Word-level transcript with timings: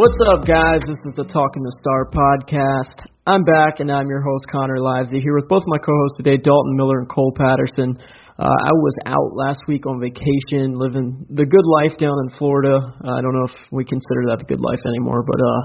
What's 0.00 0.16
up, 0.32 0.48
guys? 0.48 0.80
This 0.88 0.96
is 1.04 1.12
the 1.12 1.28
Talking 1.28 1.60
the 1.60 1.76
Star 1.76 2.08
podcast. 2.08 3.04
I'm 3.28 3.44
back, 3.44 3.84
and 3.84 3.92
I'm 3.92 4.08
your 4.08 4.24
host, 4.24 4.48
Connor 4.48 4.80
Livesay, 4.80 5.20
here 5.20 5.36
with 5.36 5.44
both 5.44 5.60
my 5.68 5.76
co-hosts 5.76 6.16
today, 6.16 6.40
Dalton 6.40 6.72
Miller 6.72 7.04
and 7.04 7.08
Cole 7.12 7.36
Patterson. 7.36 8.00
Uh, 8.40 8.48
I 8.48 8.72
was 8.80 8.96
out 9.04 9.36
last 9.36 9.60
week 9.68 9.84
on 9.84 10.00
vacation, 10.00 10.72
living 10.72 11.28
the 11.28 11.44
good 11.44 11.68
life 11.68 12.00
down 12.00 12.16
in 12.24 12.32
Florida. 12.40 12.80
Uh, 12.80 13.12
I 13.12 13.20
don't 13.20 13.36
know 13.36 13.44
if 13.44 13.52
we 13.76 13.84
consider 13.84 14.32
that 14.32 14.40
the 14.40 14.48
good 14.48 14.64
life 14.64 14.80
anymore, 14.88 15.20
but 15.20 15.36
uh, 15.36 15.60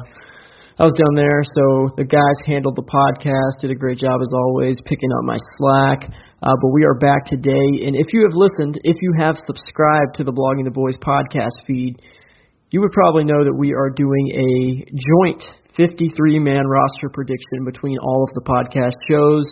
I 0.76 0.84
was 0.84 1.00
down 1.00 1.16
there, 1.16 1.40
so 1.56 1.96
the 1.96 2.04
guys 2.04 2.36
handled 2.44 2.76
the 2.76 2.84
podcast, 2.92 3.64
did 3.64 3.72
a 3.72 3.80
great 3.80 4.04
job 4.04 4.20
as 4.20 4.36
always, 4.36 4.76
picking 4.84 5.16
up 5.16 5.24
my 5.24 5.40
slack. 5.56 6.12
Uh, 6.44 6.56
but 6.60 6.76
we 6.76 6.84
are 6.84 7.00
back 7.00 7.24
today, 7.32 7.88
and 7.88 7.96
if 7.96 8.12
you 8.12 8.28
have 8.28 8.36
listened, 8.36 8.84
if 8.84 9.00
you 9.00 9.16
have 9.16 9.40
subscribed 9.48 10.20
to 10.20 10.28
the 10.28 10.36
Blogging 10.36 10.68
the 10.68 10.76
Boys 10.76 11.00
podcast 11.00 11.56
feed, 11.64 11.96
you 12.72 12.82
would 12.82 12.92
probably 12.92 13.24
know 13.24 13.44
that 13.44 13.54
we 13.54 13.74
are 13.74 13.90
doing 13.90 14.26
a 14.34 14.86
joint 14.90 15.44
53 15.78 16.40
man 16.40 16.66
roster 16.66 17.10
prediction 17.12 17.66
between 17.66 17.98
all 18.00 18.24
of 18.24 18.34
the 18.34 18.42
podcast 18.42 18.96
shows. 19.12 19.44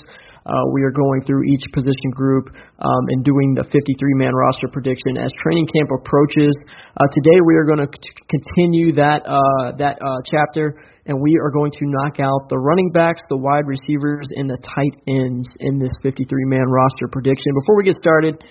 Uh, 0.45 0.51
we 0.73 0.83
are 0.83 0.91
going 0.91 1.21
through 1.23 1.43
each 1.47 1.63
position 1.71 2.11
group 2.11 2.47
um, 2.79 3.03
and 3.09 3.23
doing 3.23 3.55
the 3.55 3.63
53 3.63 3.79
man 4.15 4.33
roster 4.33 4.67
prediction 4.67 5.15
as 5.15 5.31
training 5.43 5.67
camp 5.67 5.89
approaches. 5.91 6.55
Uh, 6.99 7.07
today 7.11 7.39
we 7.45 7.55
are 7.55 7.63
going 7.63 7.79
to 7.79 7.91
continue 8.27 8.91
that 8.95 9.23
uh, 9.23 9.75
that 9.77 9.99
uh, 10.03 10.19
chapter, 10.27 10.79
and 11.05 11.19
we 11.21 11.35
are 11.39 11.51
going 11.51 11.71
to 11.71 11.83
knock 11.83 12.19
out 12.19 12.49
the 12.49 12.57
running 12.57 12.91
backs, 12.91 13.21
the 13.29 13.37
wide 13.37 13.67
receivers, 13.67 14.27
and 14.35 14.49
the 14.49 14.59
tight 14.63 14.95
ends 15.07 15.47
in 15.59 15.79
this 15.79 15.91
53 16.03 16.27
man 16.47 16.67
roster 16.67 17.07
prediction. 17.11 17.53
Before 17.61 17.77
we 17.77 17.83
get 17.83 17.95
started, 17.95 18.43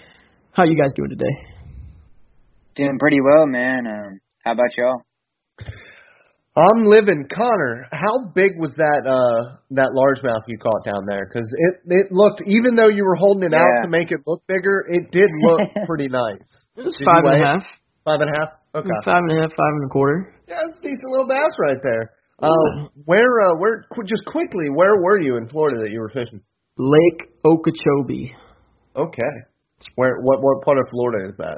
how 0.52 0.64
are 0.64 0.66
you 0.66 0.76
guys 0.76 0.92
doing 0.96 1.10
today? 1.10 1.36
Doing 2.76 2.98
pretty 2.98 3.20
well, 3.20 3.46
man. 3.46 3.84
Um, 3.86 4.21
how 4.44 4.52
about 4.52 4.76
y'all? 4.76 5.02
I'm 6.54 6.84
living, 6.84 7.24
Connor. 7.34 7.86
How 7.92 8.28
big 8.34 8.52
was 8.60 8.74
that 8.76 9.08
uh 9.08 9.56
that 9.72 9.96
largemouth 9.96 10.44
you 10.48 10.58
caught 10.58 10.84
down 10.84 11.06
there? 11.08 11.24
Because 11.24 11.48
it 11.48 11.74
it 11.86 12.06
looked, 12.12 12.42
even 12.46 12.74
though 12.76 12.88
you 12.92 13.04
were 13.04 13.16
holding 13.16 13.44
it 13.44 13.52
Yeah. 13.56 13.64
out 13.64 13.82
to 13.84 13.88
make 13.88 14.12
it 14.12 14.20
look 14.26 14.42
bigger, 14.46 14.84
it 14.88 15.10
did 15.12 15.30
look 15.40 15.60
pretty 15.86 16.08
nice. 16.08 16.44
It 16.76 16.84
was 16.84 16.94
Did 16.98 17.06
five 17.06 17.24
you 17.24 17.30
and 17.30 17.40
a 17.40 17.40
weigh 17.40 17.40
it? 17.40 17.46
half. 17.56 17.64
Five 18.04 18.20
and 18.20 18.30
a 18.30 18.38
half. 18.38 18.48
Okay. 18.74 18.98
Five 19.04 19.22
and 19.28 19.32
a 19.32 19.40
half, 19.40 19.50
five 19.56 19.74
and 19.80 19.86
a 19.86 19.88
quarter. 19.88 20.34
Yeah, 20.48 20.56
that's 20.60 20.76
a 20.78 20.82
decent 20.82 21.08
little 21.08 21.28
bass 21.28 21.54
right 21.58 21.78
there. 21.82 22.12
Uh, 22.42 22.88
where 23.06 23.40
uh 23.48 23.56
where 23.56 23.86
qu- 23.94 24.04
just 24.04 24.24
quickly, 24.26 24.68
where 24.68 25.00
were 25.00 25.20
you 25.20 25.36
in 25.38 25.48
Florida 25.48 25.80
that 25.80 25.90
you 25.90 26.00
were 26.00 26.10
fishing? 26.12 26.40
Lake 26.76 27.32
Okeechobee. 27.46 28.34
Okay. 28.96 29.32
Where 29.94 30.20
what 30.20 30.42
what 30.42 30.60
part 30.64 30.76
of 30.78 30.84
Florida 30.90 31.28
is 31.30 31.36
that? 31.38 31.56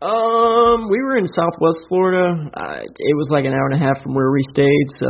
Um, 0.00 0.86
we 0.88 1.02
were 1.02 1.16
in 1.18 1.26
Southwest 1.26 1.82
Florida. 1.88 2.50
Uh, 2.54 2.86
it 2.86 3.16
was 3.18 3.28
like 3.30 3.44
an 3.44 3.52
hour 3.52 3.66
and 3.70 3.82
a 3.82 3.84
half 3.84 4.00
from 4.02 4.14
where 4.14 4.30
we 4.30 4.42
stayed. 4.52 4.86
So, 4.94 5.08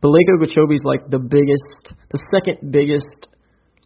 but 0.00 0.10
Lake 0.10 0.26
Okeechobee 0.38 0.76
is 0.76 0.84
like 0.84 1.10
the 1.10 1.18
biggest, 1.18 1.98
the 2.14 2.22
second 2.30 2.70
biggest 2.70 3.26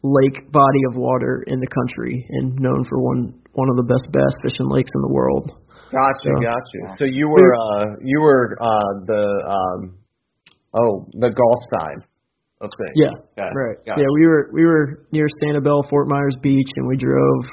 lake 0.02 0.52
body 0.52 0.82
of 0.90 0.96
water 0.96 1.42
in 1.46 1.58
the 1.58 1.66
country, 1.72 2.26
and 2.36 2.60
known 2.60 2.84
for 2.84 3.00
one 3.00 3.32
one 3.52 3.68
of 3.70 3.76
the 3.76 3.88
best 3.88 4.04
bass 4.12 4.32
fishing 4.44 4.68
lakes 4.68 4.90
in 4.94 5.00
the 5.00 5.12
world. 5.12 5.52
Gotcha, 5.90 6.20
So- 6.20 6.42
gotcha. 6.44 6.96
So 6.98 7.04
you 7.04 7.28
were 7.28 7.54
uh 7.56 7.84
you 8.04 8.20
were 8.20 8.56
uh 8.60 8.92
the 9.08 9.24
um 9.48 9.96
oh 10.74 11.08
the 11.12 11.30
golf 11.32 11.62
side 11.72 12.04
of 12.60 12.69
things. 12.76 12.92
Yeah, 12.96 13.48
right. 13.56 13.76
got 13.86 13.96
it. 13.96 14.02
Yeah, 14.02 14.10
we 14.20 14.26
were 14.26 14.50
we 14.52 14.64
were 14.66 15.06
near 15.12 15.28
Sanibel, 15.42 15.88
Fort 15.88 16.08
Myers 16.08 16.36
Beach, 16.42 16.69
and 16.76 16.86
we 16.86 16.96
drove 16.98 17.44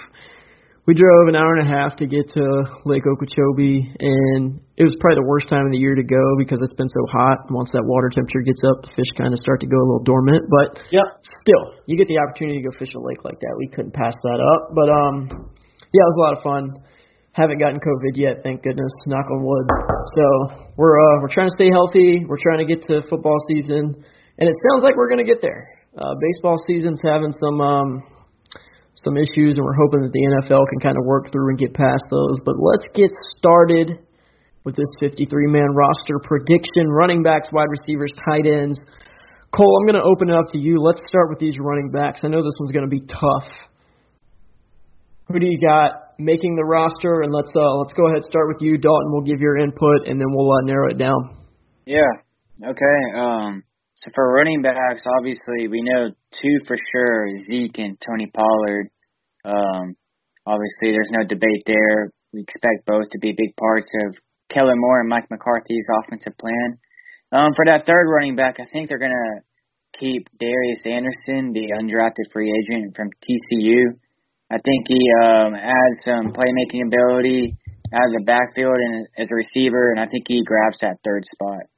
we 0.90 0.98
drove 0.98 1.30
an 1.30 1.38
hour 1.38 1.54
and 1.54 1.62
a 1.62 1.70
half 1.70 2.02
to 2.02 2.10
get 2.10 2.34
to 2.34 2.42
Lake 2.90 3.06
Okeechobee, 3.06 3.94
and 4.02 4.58
it 4.74 4.82
was 4.82 4.98
probably 4.98 5.22
the 5.22 5.30
worst 5.30 5.46
time 5.46 5.70
of 5.70 5.70
the 5.70 5.78
year 5.78 5.94
to 5.94 6.02
go 6.02 6.18
because 6.42 6.58
it's 6.66 6.74
been 6.74 6.90
so 6.90 7.06
hot. 7.14 7.46
Once 7.54 7.70
that 7.78 7.86
water 7.86 8.10
temperature 8.10 8.42
gets 8.42 8.66
up, 8.66 8.82
the 8.82 8.90
fish 8.98 9.06
kind 9.14 9.30
of 9.30 9.38
start 9.38 9.62
to 9.62 9.70
go 9.70 9.78
a 9.78 9.86
little 9.86 10.02
dormant. 10.02 10.50
But 10.50 10.82
Yep. 10.90 11.22
still, 11.22 11.78
you 11.86 11.94
get 11.94 12.10
the 12.10 12.18
opportunity 12.18 12.58
to 12.58 12.66
go 12.66 12.74
fish 12.82 12.90
a 12.98 13.02
lake 13.06 13.22
like 13.22 13.38
that. 13.38 13.54
We 13.62 13.70
couldn't 13.70 13.94
pass 13.94 14.18
that 14.18 14.42
up. 14.42 14.74
But 14.74 14.90
um, 14.90 15.16
yeah, 15.94 16.02
it 16.02 16.10
was 16.10 16.18
a 16.18 16.24
lot 16.26 16.34
of 16.34 16.42
fun. 16.42 16.64
Haven't 17.38 17.62
gotten 17.62 17.78
COVID 17.78 18.18
yet, 18.18 18.42
thank 18.42 18.66
goodness. 18.66 18.90
Knock 19.06 19.30
on 19.30 19.46
wood. 19.46 19.70
So 19.70 20.26
we're 20.74 20.98
uh, 20.98 21.22
we're 21.22 21.30
trying 21.30 21.54
to 21.54 21.56
stay 21.56 21.70
healthy. 21.70 22.26
We're 22.26 22.42
trying 22.42 22.66
to 22.66 22.70
get 22.70 22.82
to 22.90 23.06
football 23.06 23.38
season, 23.46 23.94
and 24.42 24.46
it 24.50 24.58
sounds 24.66 24.82
like 24.82 24.98
we're 24.98 25.14
going 25.14 25.22
to 25.22 25.30
get 25.30 25.38
there. 25.46 25.70
Uh, 25.94 26.18
baseball 26.18 26.58
season's 26.66 26.98
having 27.06 27.30
some 27.38 27.62
um, 27.62 27.90
some 29.04 29.18
issues, 29.18 29.56
and 29.56 29.64
we're 29.64 29.78
hoping 29.78 30.02
that 30.02 30.12
the 30.12 30.26
NFL 30.40 30.64
can 30.70 30.80
kind 30.80 30.98
of 30.98 31.06
work 31.06 31.32
through 31.32 31.50
and 31.50 31.58
get 31.58 31.74
past 31.74 32.04
those. 32.10 32.38
But 32.44 32.56
let's 32.60 32.86
get 32.94 33.12
started 33.38 34.00
with 34.64 34.76
this 34.76 34.92
53-man 35.02 35.72
roster 35.76 36.20
prediction: 36.24 36.90
running 36.90 37.24
backs, 37.24 37.50
wide 37.52 37.70
receivers, 37.70 38.12
tight 38.28 38.46
ends. 38.46 38.80
Cole, 39.56 39.80
I'm 39.82 39.88
going 39.88 39.98
to 39.98 40.06
open 40.06 40.30
it 40.30 40.36
up 40.36 40.48
to 40.54 40.60
you. 40.60 40.78
Let's 40.82 41.02
start 41.08 41.30
with 41.30 41.40
these 41.40 41.58
running 41.60 41.90
backs. 41.90 42.22
I 42.24 42.28
know 42.28 42.44
this 42.44 42.54
one's 42.60 42.72
going 42.72 42.86
to 42.86 42.92
be 42.92 43.02
tough. 43.02 43.50
Who 45.28 45.40
do 45.40 45.46
you 45.46 45.60
got 45.60 46.18
making 46.20 46.56
the 46.56 46.66
roster? 46.66 47.22
And 47.22 47.34
let's 47.34 47.50
uh, 47.56 47.76
let's 47.78 47.94
go 47.94 48.06
ahead 48.06 48.22
and 48.22 48.26
start 48.26 48.48
with 48.48 48.62
you, 48.62 48.78
Dalton. 48.78 49.12
We'll 49.12 49.26
give 49.26 49.40
your 49.40 49.58
input, 49.58 50.08
and 50.08 50.20
then 50.20 50.28
we'll 50.30 50.52
uh, 50.52 50.62
narrow 50.64 50.90
it 50.90 50.98
down. 50.98 51.38
Yeah. 51.86 52.10
Okay. 52.64 52.98
Um. 53.18 53.64
So 54.00 54.12
for 54.16 54.28
running 54.30 54.62
backs, 54.62 55.02
obviously 55.18 55.68
we 55.68 55.82
know 55.82 56.10
two 56.32 56.58
for 56.66 56.78
sure: 56.78 57.28
Zeke 57.48 57.80
and 57.80 57.98
Tony 58.00 58.32
Pollard. 58.34 58.90
Um. 59.46 59.96
Obviously, 60.46 60.96
there's 60.96 61.12
no 61.12 61.24
debate 61.28 61.62
there. 61.68 62.12
We 62.34 62.42
expect 62.42 62.88
both 62.88 63.08
to 63.12 63.20
be 63.20 63.34
big 63.38 63.56
parts 63.56 63.88
of 64.06 64.16
Kellen 64.50 64.80
Moore 64.80 65.02
and 65.02 65.10
Mike 65.10 65.30
McCarthy's 65.30 65.86
offensive 66.02 66.38
plan. 66.38 66.80
Um. 67.32 67.52
For 67.56 67.66
that 67.66 67.86
third 67.86 68.08
running 68.10 68.36
back, 68.36 68.60
I 68.60 68.66
think 68.72 68.88
they're 68.88 69.00
gonna 69.00 69.44
keep 70.00 70.28
Darius 70.40 70.82
Anderson, 70.86 71.52
the 71.52 71.74
undrafted 71.76 72.32
free 72.32 72.52
agent 72.52 72.96
from 72.96 73.10
TCU. 73.10 73.84
I 74.52 74.58
think 74.58 74.88
he 74.88 75.02
um, 75.24 75.54
has 75.54 75.92
some 76.04 76.34
playmaking 76.34 76.88
ability 76.88 77.56
out 77.94 78.06
of 78.06 78.14
the 78.18 78.24
backfield 78.26 78.76
and 78.76 79.08
as 79.18 79.28
a 79.32 79.36
receiver, 79.36 79.92
and 79.92 80.00
I 80.00 80.08
think 80.08 80.26
he 80.28 80.44
grabs 80.44 80.78
that 80.82 80.98
third 81.04 81.24
spot. 81.34 81.70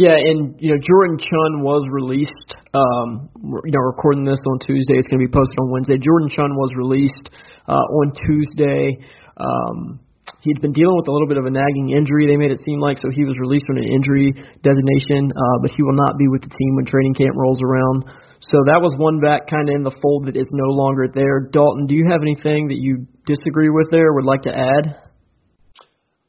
Yeah, 0.00 0.16
and 0.16 0.56
you 0.56 0.72
know 0.72 0.80
Jordan 0.80 1.20
Chunn 1.20 1.60
was 1.60 1.84
released. 1.92 2.56
Um, 2.72 3.28
you 3.36 3.74
know, 3.76 3.84
recording 3.84 4.24
this 4.24 4.40
on 4.48 4.56
Tuesday. 4.64 4.96
It's 4.96 5.12
going 5.12 5.20
to 5.20 5.28
be 5.28 5.32
posted 5.32 5.60
on 5.60 5.68
Wednesday. 5.68 6.00
Jordan 6.00 6.32
Chunn 6.32 6.56
was 6.56 6.72
released 6.72 7.28
uh, 7.68 7.84
on 8.00 8.16
Tuesday. 8.16 8.96
Um, 9.36 10.00
he'd 10.40 10.56
been 10.64 10.72
dealing 10.72 10.96
with 10.96 11.04
a 11.04 11.12
little 11.12 11.28
bit 11.28 11.36
of 11.36 11.44
a 11.44 11.52
nagging 11.52 11.92
injury. 11.92 12.24
They 12.24 12.40
made 12.40 12.48
it 12.48 12.64
seem 12.64 12.80
like 12.80 12.96
so 12.96 13.12
he 13.12 13.28
was 13.28 13.36
released 13.44 13.68
on 13.68 13.76
an 13.76 13.92
injury 13.92 14.32
designation, 14.64 15.36
uh, 15.36 15.56
but 15.60 15.76
he 15.76 15.84
will 15.84 16.00
not 16.00 16.16
be 16.16 16.32
with 16.32 16.48
the 16.48 16.52
team 16.56 16.80
when 16.80 16.88
training 16.88 17.12
camp 17.12 17.36
rolls 17.36 17.60
around. 17.60 18.08
So 18.40 18.56
that 18.72 18.80
was 18.80 18.96
one 18.96 19.20
back 19.20 19.52
kind 19.52 19.68
of 19.68 19.76
in 19.76 19.84
the 19.84 19.92
fold 20.00 20.32
that 20.32 20.36
is 20.40 20.48
no 20.48 20.72
longer 20.72 21.12
there. 21.12 21.44
Dalton, 21.52 21.84
do 21.84 21.92
you 21.92 22.08
have 22.08 22.24
anything 22.24 22.72
that 22.72 22.80
you 22.80 23.04
disagree 23.28 23.68
with 23.68 23.92
there? 23.92 24.16
Would 24.16 24.24
like 24.24 24.48
to 24.48 24.54
add? 24.56 24.96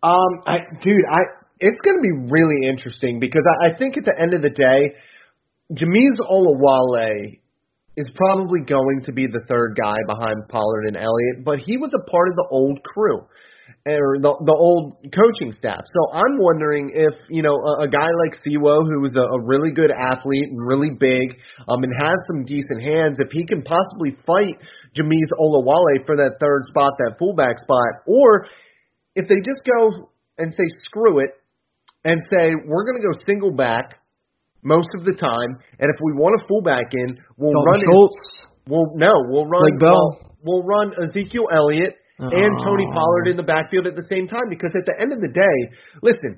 Um, 0.03 0.43
I, 0.43 0.59
dude, 0.83 1.07
I 1.07 1.39
it's 1.61 1.79
going 1.81 1.97
to 1.97 2.01
be 2.01 2.33
really 2.33 2.67
interesting 2.67 3.19
because 3.19 3.43
I, 3.61 3.69
I 3.69 3.77
think 3.77 3.95
at 3.97 4.03
the 4.03 4.19
end 4.19 4.33
of 4.33 4.41
the 4.41 4.49
day, 4.49 4.97
Jamize 5.71 6.19
Olawale 6.19 7.39
is 7.95 8.09
probably 8.15 8.61
going 8.65 9.03
to 9.05 9.11
be 9.13 9.27
the 9.27 9.45
third 9.47 9.77
guy 9.79 9.97
behind 10.07 10.49
Pollard 10.49 10.87
and 10.87 10.97
Elliott, 10.97 11.45
but 11.45 11.59
he 11.63 11.77
was 11.77 11.91
a 11.93 12.09
part 12.09 12.29
of 12.29 12.35
the 12.35 12.47
old 12.49 12.83
crew 12.83 13.21
or 13.85 14.17
the 14.19 14.33
the 14.45 14.57
old 14.57 14.97
coaching 15.13 15.53
staff. 15.53 15.81
So 15.85 16.11
I'm 16.11 16.37
wondering 16.39 16.91
if 16.93 17.13
you 17.29 17.41
know 17.41 17.55
a, 17.55 17.85
a 17.85 17.87
guy 17.87 18.09
like 18.19 18.35
Sewo, 18.41 18.83
who 18.83 19.05
is 19.05 19.15
a, 19.15 19.21
a 19.21 19.39
really 19.45 19.71
good 19.71 19.91
athlete 19.91 20.49
and 20.49 20.59
really 20.59 20.91
big, 20.97 21.37
um, 21.69 21.83
and 21.83 21.93
has 21.99 22.17
some 22.27 22.43
decent 22.43 22.81
hands, 22.81 23.17
if 23.19 23.31
he 23.31 23.45
can 23.45 23.61
possibly 23.61 24.17
fight 24.25 24.57
Jamize 24.97 25.31
Olawale 25.39 26.05
for 26.05 26.17
that 26.17 26.37
third 26.39 26.63
spot, 26.67 26.93
that 26.99 27.15
fullback 27.17 27.59
spot, 27.59 28.03
or 28.07 28.47
if 29.15 29.27
they 29.27 29.39
just 29.45 29.61
go 29.63 30.09
and 30.37 30.53
say 30.53 30.67
screw 30.87 31.19
it 31.19 31.40
and 32.03 32.21
say 32.31 32.53
we're 32.65 32.85
going 32.85 33.01
to 33.01 33.05
go 33.07 33.13
single 33.25 33.51
back 33.51 33.99
most 34.63 34.89
of 34.97 35.05
the 35.05 35.13
time, 35.13 35.57
and 35.79 35.89
if 35.89 35.97
we 36.03 36.13
want 36.13 36.39
a 36.39 36.47
fullback 36.47 36.93
in, 36.93 37.17
we'll 37.37 37.53
Dalton 37.53 37.71
run. 37.71 37.81
Schultz. 37.81 38.17
In, 38.65 38.71
we'll 38.73 38.89
no, 38.95 39.13
we'll 39.29 39.45
run. 39.47 39.61
Blake 39.61 39.79
Bell. 39.79 40.31
We'll, 40.43 40.61
we'll 40.61 40.63
run 40.63 40.93
Ezekiel 41.01 41.45
Elliott 41.53 41.95
and 42.19 42.53
Tony 42.61 42.85
Oh. 42.89 42.93
Pollard 42.93 43.27
in 43.29 43.37
the 43.37 43.43
backfield 43.43 43.87
at 43.87 43.95
the 43.95 44.05
same 44.09 44.27
time 44.27 44.49
because 44.49 44.71
at 44.77 44.85
the 44.85 44.93
end 45.01 45.11
of 45.13 45.21
the 45.21 45.29
day, 45.33 45.57
listen, 46.03 46.37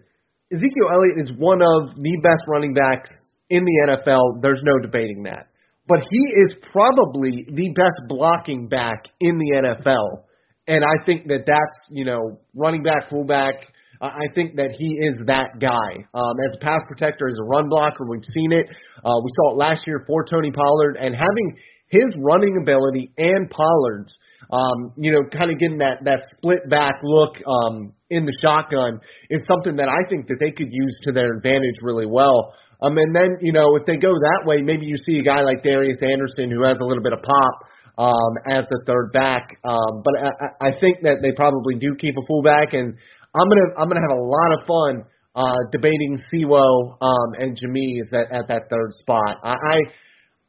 Ezekiel 0.52 0.88
Elliott 0.92 1.18
is 1.20 1.32
one 1.38 1.62
of 1.62 1.96
the 1.96 2.16
best 2.24 2.44
running 2.48 2.74
backs 2.74 3.10
in 3.50 3.64
the 3.66 3.88
NFL. 3.92 4.42
There's 4.42 4.62
no 4.64 4.80
debating 4.80 5.24
that. 5.24 5.48
But 5.88 6.00
he 6.10 6.20
is 6.46 6.54
probably 6.72 7.46
the 7.52 7.74
best 7.76 8.00
blocking 8.08 8.70
back 8.70 9.04
in 9.20 9.38
the 9.38 9.76
NFL. 9.76 10.24
And 10.68 10.82
I 10.86 11.04
think 11.06 11.28
that 11.28 11.44
that's, 11.46 11.78
you 11.92 12.06
know, 12.06 12.40
running 12.56 12.84
back, 12.84 13.10
fullback. 13.10 13.56
I 14.04 14.28
think 14.36 14.56
that 14.58 14.72
he 14.78 14.88
is 15.00 15.16
that 15.28 15.60
guy. 15.60 16.04
Um, 16.14 16.36
as 16.48 16.56
a 16.56 16.60
pass 16.60 16.82
protector, 16.88 17.28
as 17.28 17.36
a 17.40 17.46
run 17.46 17.70
blocker, 17.70 18.06
we've 18.08 18.26
seen 18.34 18.52
it. 18.52 18.66
Uh, 19.04 19.18
we 19.24 19.32
saw 19.36 19.54
it 19.54 19.58
last 19.58 19.88
year 19.88 20.04
for 20.06 20.26
Tony 20.26 20.52
Pollard. 20.52 20.98
And 21.00 21.16
having 21.16 21.58
his 21.88 22.08
running 22.20 22.58
ability 22.62 23.12
and 23.18 23.50
Pollard's, 23.50 24.14
um, 24.52 24.92
you 24.98 25.12
know, 25.12 25.24
kind 25.32 25.52
of 25.52 25.60
getting 25.60 25.78
that, 25.80 26.04
that 26.04 26.28
split 26.38 26.70
back 26.70 26.96
look 27.04 27.38
um, 27.48 27.94
in 28.10 28.26
the 28.26 28.36
shotgun 28.42 29.00
is 29.30 29.42
something 29.48 29.78
that 29.78 29.88
I 29.88 30.08
think 30.10 30.28
that 30.28 30.38
they 30.40 30.52
could 30.52 30.70
use 30.72 30.98
to 31.04 31.12
their 31.12 31.34
advantage 31.38 31.80
really 31.82 32.06
well. 32.06 32.54
Um, 32.82 32.98
and 32.98 33.16
then, 33.16 33.38
you 33.40 33.54
know, 33.54 33.78
if 33.78 33.86
they 33.86 33.96
go 33.96 34.12
that 34.12 34.44
way, 34.46 34.62
maybe 34.62 34.86
you 34.86 34.98
see 34.98 35.20
a 35.20 35.24
guy 35.24 35.42
like 35.42 35.64
Darius 35.64 35.98
Anderson 36.02 36.52
who 36.52 36.68
has 36.68 36.78
a 36.82 36.86
little 36.86 37.04
bit 37.04 37.14
of 37.14 37.22
pop 37.24 37.56
um, 37.98 38.34
as 38.50 38.66
the 38.70 38.82
third 38.86 39.12
back. 39.14 39.58
Um, 39.64 40.02
but 40.04 40.14
I 40.20 40.68
I 40.68 40.80
think 40.80 41.02
that 41.04 41.22
they 41.22 41.32
probably 41.32 41.76
do 41.76 41.96
keep 41.96 42.16
a 42.18 42.26
fullback, 42.28 42.74
and 42.74 42.96
I'm 43.36 43.50
gonna 43.50 43.70
I'm 43.78 43.88
gonna 43.90 44.06
have 44.08 44.18
a 44.18 44.22
lot 44.22 44.52
of 44.54 44.68
fun 44.68 45.06
uh, 45.36 45.58
debating 45.72 46.20
Sewo 46.32 46.98
um, 47.02 47.30
and 47.40 47.58
Jamize 47.58 48.14
at, 48.14 48.32
at 48.32 48.48
that 48.48 48.70
third 48.70 48.94
spot. 48.94 49.40
I, 49.44 49.54
I 49.54 49.78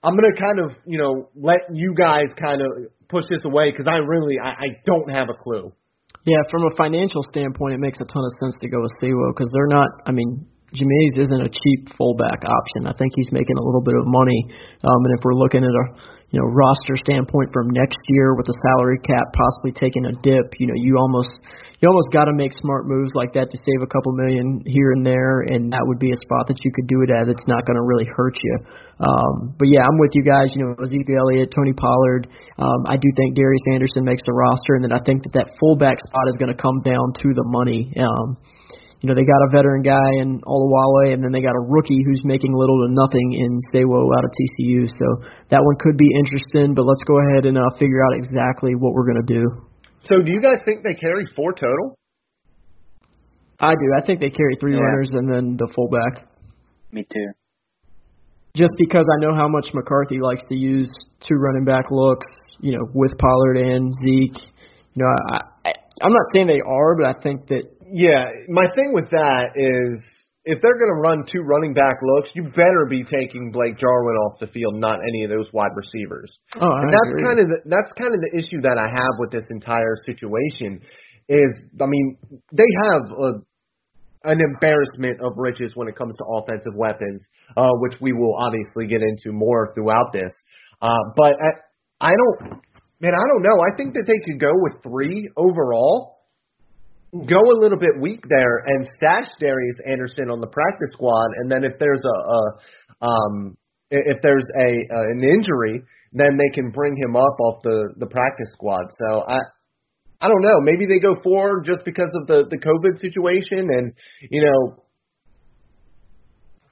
I'm 0.02 0.14
gonna 0.14 0.36
kind 0.38 0.60
of 0.60 0.76
you 0.86 0.98
know 0.98 1.28
let 1.34 1.60
you 1.72 1.94
guys 1.96 2.28
kind 2.40 2.60
of 2.60 2.68
push 3.08 3.24
this 3.30 3.44
away 3.44 3.70
because 3.70 3.86
I 3.88 3.96
really 3.98 4.36
I, 4.42 4.50
I 4.50 4.68
don't 4.84 5.10
have 5.10 5.28
a 5.30 5.34
clue. 5.34 5.72
Yeah, 6.26 6.40
from 6.50 6.62
a 6.64 6.74
financial 6.76 7.22
standpoint, 7.22 7.74
it 7.74 7.80
makes 7.80 8.00
a 8.00 8.04
ton 8.04 8.24
of 8.24 8.32
sense 8.40 8.54
to 8.60 8.68
go 8.68 8.80
with 8.80 8.92
Sewo 9.02 9.32
because 9.34 9.48
they're 9.52 9.68
not. 9.68 9.88
I 10.06 10.12
mean, 10.12 10.46
Jamize 10.74 11.16
isn't 11.22 11.42
a 11.42 11.50
cheap 11.50 11.94
fullback 11.94 12.42
option. 12.42 12.90
I 12.90 12.94
think 12.98 13.14
he's 13.14 13.30
making 13.30 13.56
a 13.56 13.64
little 13.64 13.82
bit 13.82 13.94
of 13.94 14.04
money. 14.06 14.40
Um, 14.82 15.00
and 15.06 15.12
if 15.14 15.22
we're 15.22 15.38
looking 15.38 15.62
at 15.62 15.70
a 15.70 15.84
you 16.34 16.42
know 16.42 16.50
roster 16.50 16.98
standpoint 16.98 17.54
from 17.54 17.70
next 17.70 17.98
year 18.10 18.34
with 18.34 18.50
the 18.50 18.56
salary 18.66 18.98
cap 19.06 19.30
possibly 19.30 19.70
taking 19.70 20.04
a 20.10 20.14
dip, 20.26 20.58
you 20.58 20.66
know, 20.66 20.74
you 20.74 20.98
almost 20.98 21.30
you 21.78 21.86
almost 21.86 22.10
got 22.16 22.26
to 22.26 22.34
make 22.34 22.50
smart 22.58 22.88
moves 22.88 23.12
like 23.14 23.36
that 23.36 23.50
to 23.52 23.56
save 23.60 23.84
a 23.84 23.90
couple 23.90 24.16
million 24.16 24.64
here 24.66 24.96
and 24.96 25.04
there, 25.04 25.44
and 25.46 25.68
that 25.70 25.84
would 25.84 26.00
be 26.00 26.10
a 26.10 26.18
spot 26.26 26.48
that 26.48 26.58
you 26.64 26.72
could 26.72 26.88
do 26.88 27.04
it 27.06 27.10
at. 27.12 27.28
It's 27.28 27.46
not 27.46 27.66
going 27.66 27.76
to 27.76 27.84
really 27.84 28.08
hurt 28.08 28.34
you. 28.40 28.56
Um, 28.98 29.52
but 29.58 29.68
yeah, 29.68 29.84
I'm 29.84 29.98
with 29.98 30.16
you 30.16 30.24
guys. 30.24 30.48
You 30.56 30.64
know, 30.64 30.80
Ezekiel 30.80 31.28
Elliott, 31.28 31.52
Tony 31.52 31.76
Pollard. 31.76 32.26
Um, 32.58 32.88
I 32.88 32.96
do 32.96 33.06
think 33.20 33.36
Darius 33.36 33.62
Anderson 33.68 34.02
makes 34.02 34.22
the 34.24 34.32
roster, 34.32 34.80
and 34.80 34.82
then 34.82 34.96
I 34.96 35.02
think 35.04 35.22
that 35.28 35.34
that 35.36 35.52
fullback 35.60 35.98
spot 36.08 36.24
is 36.30 36.40
going 36.40 36.50
to 36.50 36.56
come 36.56 36.80
down 36.82 37.12
to 37.20 37.34
the 37.34 37.44
money. 37.46 37.92
Um, 38.00 38.40
you 39.04 39.08
know, 39.12 39.12
they 39.12 39.28
got 39.28 39.44
a 39.44 39.52
veteran 39.52 39.84
guy 39.84 40.16
in 40.24 40.40
Olawale, 40.48 41.12
and 41.12 41.20
then 41.20 41.28
they 41.28 41.44
got 41.44 41.52
a 41.52 41.60
rookie 41.60 42.00
who's 42.08 42.24
making 42.24 42.56
little 42.56 42.88
to 42.88 42.88
nothing 42.88 43.36
in 43.36 43.52
Sewo 43.68 44.08
out 44.16 44.24
of 44.24 44.32
TCU. 44.32 44.88
So 44.88 45.28
that 45.52 45.60
one 45.60 45.76
could 45.76 45.98
be 46.00 46.08
interesting. 46.16 46.72
But 46.72 46.88
let's 46.88 47.04
go 47.04 47.20
ahead 47.20 47.44
and 47.44 47.58
uh, 47.60 47.68
figure 47.78 48.00
out 48.08 48.16
exactly 48.16 48.72
what 48.72 48.94
we're 48.96 49.04
going 49.04 49.20
to 49.20 49.34
do. 49.36 49.44
So 50.08 50.24
do 50.24 50.32
you 50.32 50.40
guys 50.40 50.64
think 50.64 50.84
they 50.88 50.94
carry 50.96 51.28
four 51.36 51.52
total? 51.52 51.98
I 53.60 53.74
do. 53.76 53.86
I 53.96 54.00
think 54.04 54.20
they 54.20 54.30
carry 54.30 54.56
three 54.58 54.72
Yeah. 54.72 54.80
runners 54.80 55.10
and 55.12 55.28
then 55.30 55.56
the 55.60 55.68
fullback. 55.76 56.26
Me 56.90 57.04
too. 57.04 57.28
just 58.56 58.72
because 58.78 59.04
I 59.12 59.20
know 59.20 59.34
how 59.34 59.48
much 59.48 59.66
McCarthy 59.74 60.20
likes 60.20 60.44
to 60.48 60.54
use 60.54 60.88
two 61.20 61.34
running 61.34 61.64
back 61.64 61.90
looks, 61.90 62.26
you 62.60 62.72
know, 62.72 62.86
with 62.94 63.10
Pollard 63.18 63.56
and 63.58 63.92
Zeke. 64.02 64.38
You 64.94 65.02
know, 65.02 65.10
I, 65.32 65.40
I 65.68 65.72
I'm 66.02 66.12
not 66.12 66.22
saying 66.32 66.46
they 66.46 66.60
are, 66.64 66.96
but 66.96 67.06
I 67.16 67.20
think 67.20 67.48
that 67.48 67.64
Yeah, 67.94 68.26
my 68.48 68.66
thing 68.74 68.90
with 68.90 69.10
that 69.14 69.54
is 69.54 70.02
if 70.42 70.58
they're 70.58 70.74
going 70.74 70.90
to 70.90 70.98
run 70.98 71.22
two 71.30 71.46
running 71.46 71.74
back 71.74 72.02
looks, 72.02 72.28
you 72.34 72.42
better 72.50 72.90
be 72.90 73.04
taking 73.04 73.52
Blake 73.54 73.78
Jarwin 73.78 74.16
off 74.26 74.40
the 74.40 74.48
field, 74.48 74.74
not 74.82 74.98
any 74.98 75.22
of 75.22 75.30
those 75.30 75.46
wide 75.52 75.70
receivers. 75.78 76.26
oh, 76.58 76.74
I 76.74 76.82
And 76.82 76.90
that's 76.90 77.14
kind 77.22 77.38
of 77.38 77.46
the, 77.46 77.58
that's 77.70 77.92
kind 77.94 78.10
of 78.10 78.18
the 78.18 78.34
issue 78.34 78.66
that 78.66 78.82
I 78.82 78.90
have 78.90 79.14
with 79.22 79.30
this 79.30 79.46
entire 79.48 79.94
situation. 80.06 80.82
Is 81.28 81.54
I 81.80 81.86
mean 81.86 82.18
they 82.50 82.66
have 82.82 83.02
a, 83.14 83.30
an 84.26 84.40
embarrassment 84.42 85.22
of 85.22 85.38
riches 85.38 85.70
when 85.76 85.86
it 85.86 85.94
comes 85.94 86.16
to 86.18 86.24
offensive 86.34 86.74
weapons, 86.74 87.22
uh, 87.56 87.70
which 87.78 87.94
we 88.00 88.12
will 88.12 88.34
obviously 88.34 88.90
get 88.90 89.02
into 89.06 89.30
more 89.30 89.72
throughout 89.72 90.12
this. 90.12 90.34
Uh, 90.82 91.14
but 91.16 91.38
I, 91.38 92.10
I 92.10 92.12
don't, 92.16 92.60
man, 93.00 93.14
I 93.14 93.24
don't 93.32 93.42
know. 93.42 93.62
I 93.62 93.76
think 93.76 93.94
that 93.94 94.04
they 94.06 94.18
could 94.26 94.40
go 94.40 94.50
with 94.52 94.82
three 94.82 95.30
overall 95.36 96.13
go 97.26 97.38
a 97.38 97.58
little 97.60 97.78
bit 97.78 98.00
weak 98.00 98.24
there 98.28 98.64
and 98.66 98.86
stash 98.96 99.28
Darius 99.38 99.76
Anderson 99.86 100.30
on 100.30 100.40
the 100.40 100.48
practice 100.48 100.90
squad, 100.92 101.28
and 101.38 101.50
then 101.50 101.64
if 101.64 101.78
there's 101.78 102.02
a, 102.04 102.16
a 102.18 103.06
um 103.06 103.56
if 103.90 104.18
there's 104.22 104.46
a 104.58 104.70
uh, 104.92 105.10
an 105.12 105.22
injury, 105.22 105.82
then 106.12 106.36
they 106.36 106.48
can 106.54 106.70
bring 106.70 106.96
him 106.96 107.16
up 107.16 107.38
off 107.40 107.62
the 107.62 107.94
the 107.98 108.06
practice 108.06 108.50
squad. 108.54 108.86
So 108.98 109.24
I. 109.26 109.38
I 110.20 110.28
don't 110.28 110.40
know. 110.40 110.58
Maybe 110.62 110.86
they 110.86 111.00
go 111.00 111.20
four 111.22 111.60
just 111.60 111.84
because 111.84 112.08
of 112.14 112.26
the 112.26 112.48
the 112.48 112.56
COVID 112.56 112.98
situation, 112.98 113.68
and 113.68 113.92
you 114.30 114.40
know, 114.40 114.82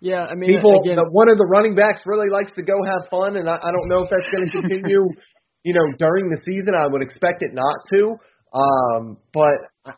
yeah, 0.01 0.25
I 0.25 0.35
mean, 0.35 0.49
people. 0.49 0.81
again, 0.81 0.97
the, 0.97 1.05
one 1.11 1.29
of 1.29 1.37
the 1.37 1.45
running 1.45 1.75
backs 1.75 2.03
really 2.07 2.31
likes 2.31 2.53
to 2.55 2.63
go 2.63 2.75
have 2.83 3.11
fun, 3.11 3.37
and 3.37 3.51
I, 3.51 3.55
I 3.55 3.71
don't 3.71 3.89
know 3.89 4.03
if 4.03 4.11
that's 4.11 4.25
going 4.31 4.47
to 4.47 4.51
continue. 4.51 5.05
you 5.65 5.75
know, 5.75 5.85
during 5.99 6.31
the 6.31 6.41
season, 6.45 6.75
I 6.75 6.87
would 6.87 7.03
expect 7.03 7.43
it 7.43 7.53
not 7.53 7.77
to. 7.93 8.17
Um, 8.53 9.17
but 9.33 9.95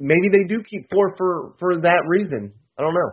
maybe 0.00 0.28
they 0.30 0.44
do 0.48 0.62
keep 0.62 0.90
four 0.90 1.14
for 1.16 1.54
for 1.58 1.76
that 1.82 2.02
reason. 2.06 2.52
I 2.78 2.82
don't 2.82 2.94
know. 2.94 3.10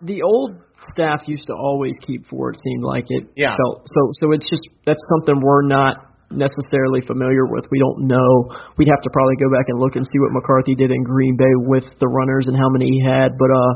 the 0.00 0.22
old 0.22 0.56
staff 0.92 1.28
used 1.28 1.46
to 1.48 1.52
always 1.54 1.96
keep 2.00 2.26
four. 2.28 2.52
It 2.52 2.60
seemed 2.64 2.82
like 2.84 3.04
it 3.08 3.24
Yeah. 3.36 3.54
felt 3.56 3.86
so. 3.86 4.00
So 4.20 4.32
it's 4.32 4.48
just 4.48 4.62
that's 4.86 5.02
something 5.16 5.40
we're 5.42 5.66
not 5.68 5.96
necessarily 6.30 7.00
familiar 7.02 7.46
with. 7.46 7.64
We 7.70 7.78
don't 7.78 8.08
know. 8.08 8.50
We'd 8.78 8.88
have 8.88 9.02
to 9.02 9.10
probably 9.12 9.36
go 9.36 9.50
back 9.52 9.68
and 9.68 9.78
look 9.78 9.96
and 9.96 10.04
see 10.04 10.18
what 10.18 10.32
McCarthy 10.32 10.74
did 10.74 10.90
in 10.90 11.02
Green 11.04 11.36
Bay 11.36 11.54
with 11.68 11.84
the 12.00 12.08
runners 12.08 12.46
and 12.48 12.56
how 12.56 12.68
many 12.70 12.86
he 12.90 13.00
had. 13.04 13.36
But 13.38 13.50
uh, 13.52 13.72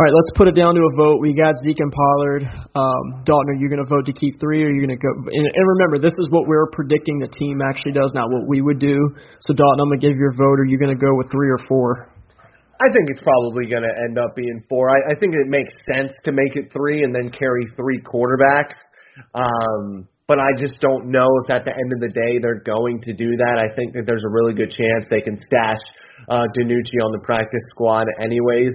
all 0.00 0.08
right, 0.08 0.16
let's 0.16 0.32
put 0.32 0.48
it 0.48 0.56
down 0.56 0.72
to 0.72 0.80
a 0.80 0.96
vote. 0.96 1.20
We 1.20 1.36
got 1.36 1.60
Zeke 1.60 1.76
and 1.76 1.92
Pollard. 1.92 2.48
Um, 2.72 3.20
Dalton, 3.28 3.52
are 3.52 3.60
you 3.60 3.68
going 3.68 3.84
to 3.84 3.90
vote 3.90 4.08
to 4.08 4.16
keep 4.16 4.40
three, 4.40 4.64
or 4.64 4.68
are 4.68 4.72
you 4.72 4.80
going 4.80 4.96
to 4.96 5.02
go? 5.02 5.12
And, 5.28 5.44
and 5.44 5.64
remember, 5.76 6.00
this 6.00 6.16
is 6.16 6.24
what 6.32 6.48
we're 6.48 6.72
predicting 6.72 7.20
the 7.20 7.28
team 7.28 7.60
actually 7.60 7.92
does, 7.92 8.08
not 8.16 8.32
what 8.32 8.48
we 8.48 8.64
would 8.64 8.80
do. 8.80 8.96
So 9.44 9.52
Dalton, 9.52 9.76
I'm 9.76 9.92
going 9.92 10.00
to 10.00 10.08
give 10.08 10.16
your 10.16 10.32
vote. 10.32 10.56
Are 10.56 10.64
you 10.64 10.80
going 10.80 10.88
to 10.88 10.96
go 10.96 11.12
with 11.20 11.28
three 11.28 11.52
or 11.52 11.60
four? 11.68 12.08
I 12.80 12.88
think 12.88 13.12
it's 13.12 13.20
probably 13.20 13.68
going 13.68 13.84
to 13.84 13.92
end 13.92 14.16
up 14.16 14.32
being 14.32 14.64
four. 14.72 14.88
I, 14.88 15.12
I 15.12 15.20
think 15.20 15.36
it 15.36 15.52
makes 15.52 15.68
sense 15.84 16.16
to 16.24 16.32
make 16.32 16.56
it 16.56 16.72
three 16.72 17.04
and 17.04 17.12
then 17.14 17.28
carry 17.28 17.68
three 17.76 18.00
quarterbacks. 18.00 18.80
Um, 19.36 20.08
but 20.26 20.40
I 20.40 20.56
just 20.56 20.80
don't 20.80 21.10
know 21.12 21.28
if 21.44 21.50
at 21.52 21.68
the 21.68 21.76
end 21.76 21.92
of 21.92 22.00
the 22.00 22.08
day 22.08 22.40
they're 22.40 22.64
going 22.64 23.02
to 23.02 23.12
do 23.12 23.36
that. 23.36 23.60
I 23.60 23.68
think 23.76 23.92
that 23.92 24.06
there's 24.06 24.24
a 24.24 24.32
really 24.32 24.54
good 24.54 24.72
chance 24.72 25.04
they 25.10 25.20
can 25.20 25.36
stash 25.44 25.82
uh, 26.28 26.46
DiNucci 26.56 27.02
on 27.02 27.12
the 27.12 27.20
practice 27.24 27.66
squad 27.70 28.06
anyways. 28.20 28.72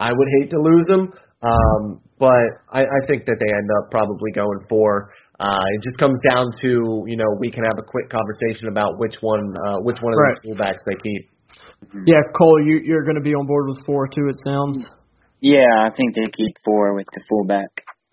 I 0.00 0.10
would 0.12 0.28
hate 0.38 0.50
to 0.50 0.58
lose 0.60 0.86
him, 0.88 1.12
um, 1.42 2.00
but 2.18 2.46
I, 2.70 2.82
I 2.82 3.00
think 3.06 3.24
that 3.26 3.36
they 3.40 3.50
end 3.52 3.68
up 3.80 3.90
probably 3.90 4.30
going 4.32 4.60
four. 4.68 5.12
Uh, 5.38 5.60
it 5.74 5.82
just 5.82 5.98
comes 5.98 6.18
down 6.28 6.46
to 6.62 7.04
you 7.06 7.16
know 7.16 7.28
we 7.40 7.50
can 7.50 7.64
have 7.64 7.78
a 7.78 7.82
quick 7.86 8.08
conversation 8.10 8.68
about 8.68 8.98
which 8.98 9.16
one 9.20 9.40
uh, 9.68 9.78
which 9.80 9.98
one 10.00 10.12
of 10.12 10.18
Right. 10.18 10.36
these 10.42 10.52
fullbacks 10.52 10.82
they 10.86 10.96
keep. 11.02 11.22
Yeah, 12.06 12.20
Cole, 12.36 12.60
you, 12.64 12.80
you're 12.84 13.04
going 13.04 13.16
to 13.16 13.22
be 13.24 13.34
on 13.34 13.46
board 13.46 13.68
with 13.68 13.84
four 13.84 14.08
too. 14.08 14.28
It 14.28 14.36
sounds. 14.46 14.90
Yeah, 15.40 15.84
I 15.84 15.90
think 15.94 16.14
they 16.14 16.24
keep 16.32 16.56
four 16.64 16.94
with 16.94 17.06
the 17.14 17.22
fullback. 17.28 17.68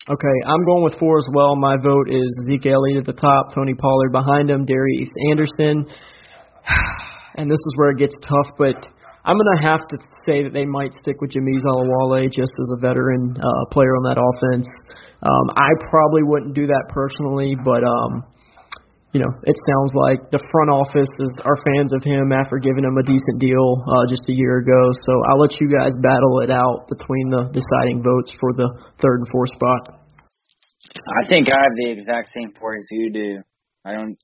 Okay, 0.10 0.38
I'm 0.46 0.66
going 0.66 0.84
with 0.84 1.00
four 1.00 1.18
as 1.18 1.28
well. 1.34 1.56
My 1.56 1.78
vote 1.78 2.10
is 2.10 2.28
Zeke 2.50 2.66
Elliott 2.66 2.98
at 3.00 3.06
the 3.06 3.20
top, 3.20 3.56
Tony 3.56 3.74
Pollard 3.74 4.12
behind 4.12 4.50
him, 4.50 4.66
Darius 4.66 5.10
Anderson. 5.30 5.86
And 7.36 7.50
this 7.50 7.58
is 7.58 7.74
where 7.78 7.90
it 7.90 7.98
gets 7.98 8.13
tough, 8.22 8.46
but 8.60 8.75
I'm 9.25 9.39
going 9.39 9.56
to 9.56 9.63
have 9.63 9.88
to 9.88 9.98
say 10.27 10.44
that 10.44 10.51
they 10.51 10.65
might 10.65 10.94
stick 10.94 11.22
with 11.24 11.32
Jamize 11.32 11.63
Olawale 11.63 12.27
just 12.27 12.51
as 12.60 12.70
a 12.75 12.80
veteran 12.80 13.39
uh, 13.39 13.63
player 13.72 13.96
on 13.96 14.03
that 14.03 14.20
offense. 14.20 14.68
Um, 15.24 15.56
I 15.56 15.72
probably 15.89 16.24
wouldn't 16.24 16.53
do 16.53 16.68
that 16.68 16.92
personally, 16.92 17.56
but 17.56 17.88
um, 17.88 18.27
you 19.15 19.24
know, 19.24 19.32
it 19.48 19.56
sounds 19.63 19.96
like 19.96 20.20
the 20.36 20.44
front 20.51 20.68
office 20.74 21.08
is 21.24 21.32
are 21.48 21.56
fans 21.63 21.96
of 21.96 22.03
him 22.03 22.36
after 22.36 22.60
giving 22.60 22.84
him 22.84 23.00
a 23.00 23.06
decent 23.08 23.39
deal 23.39 23.80
uh, 23.88 24.03
just 24.12 24.27
a 24.27 24.36
year 24.36 24.60
ago. 24.60 24.92
So 25.08 25.12
I'll 25.32 25.39
let 25.39 25.56
you 25.62 25.72
guys 25.72 25.96
battle 26.03 26.44
it 26.44 26.51
out 26.51 26.92
between 26.92 27.32
the 27.32 27.48
deciding 27.56 28.03
votes 28.03 28.36
for 28.42 28.51
the 28.51 28.68
third 29.00 29.24
and 29.24 29.30
fourth 29.32 29.56
spot. 29.56 30.03
I 31.08 31.24
think 31.32 31.48
I 31.48 31.63
have 31.63 31.75
the 31.80 31.96
exact 31.96 32.36
same 32.36 32.51
four 32.60 32.75
as 32.75 32.84
you 32.92 33.13
do. 33.13 33.30
I 33.86 33.94
don't. 33.94 34.18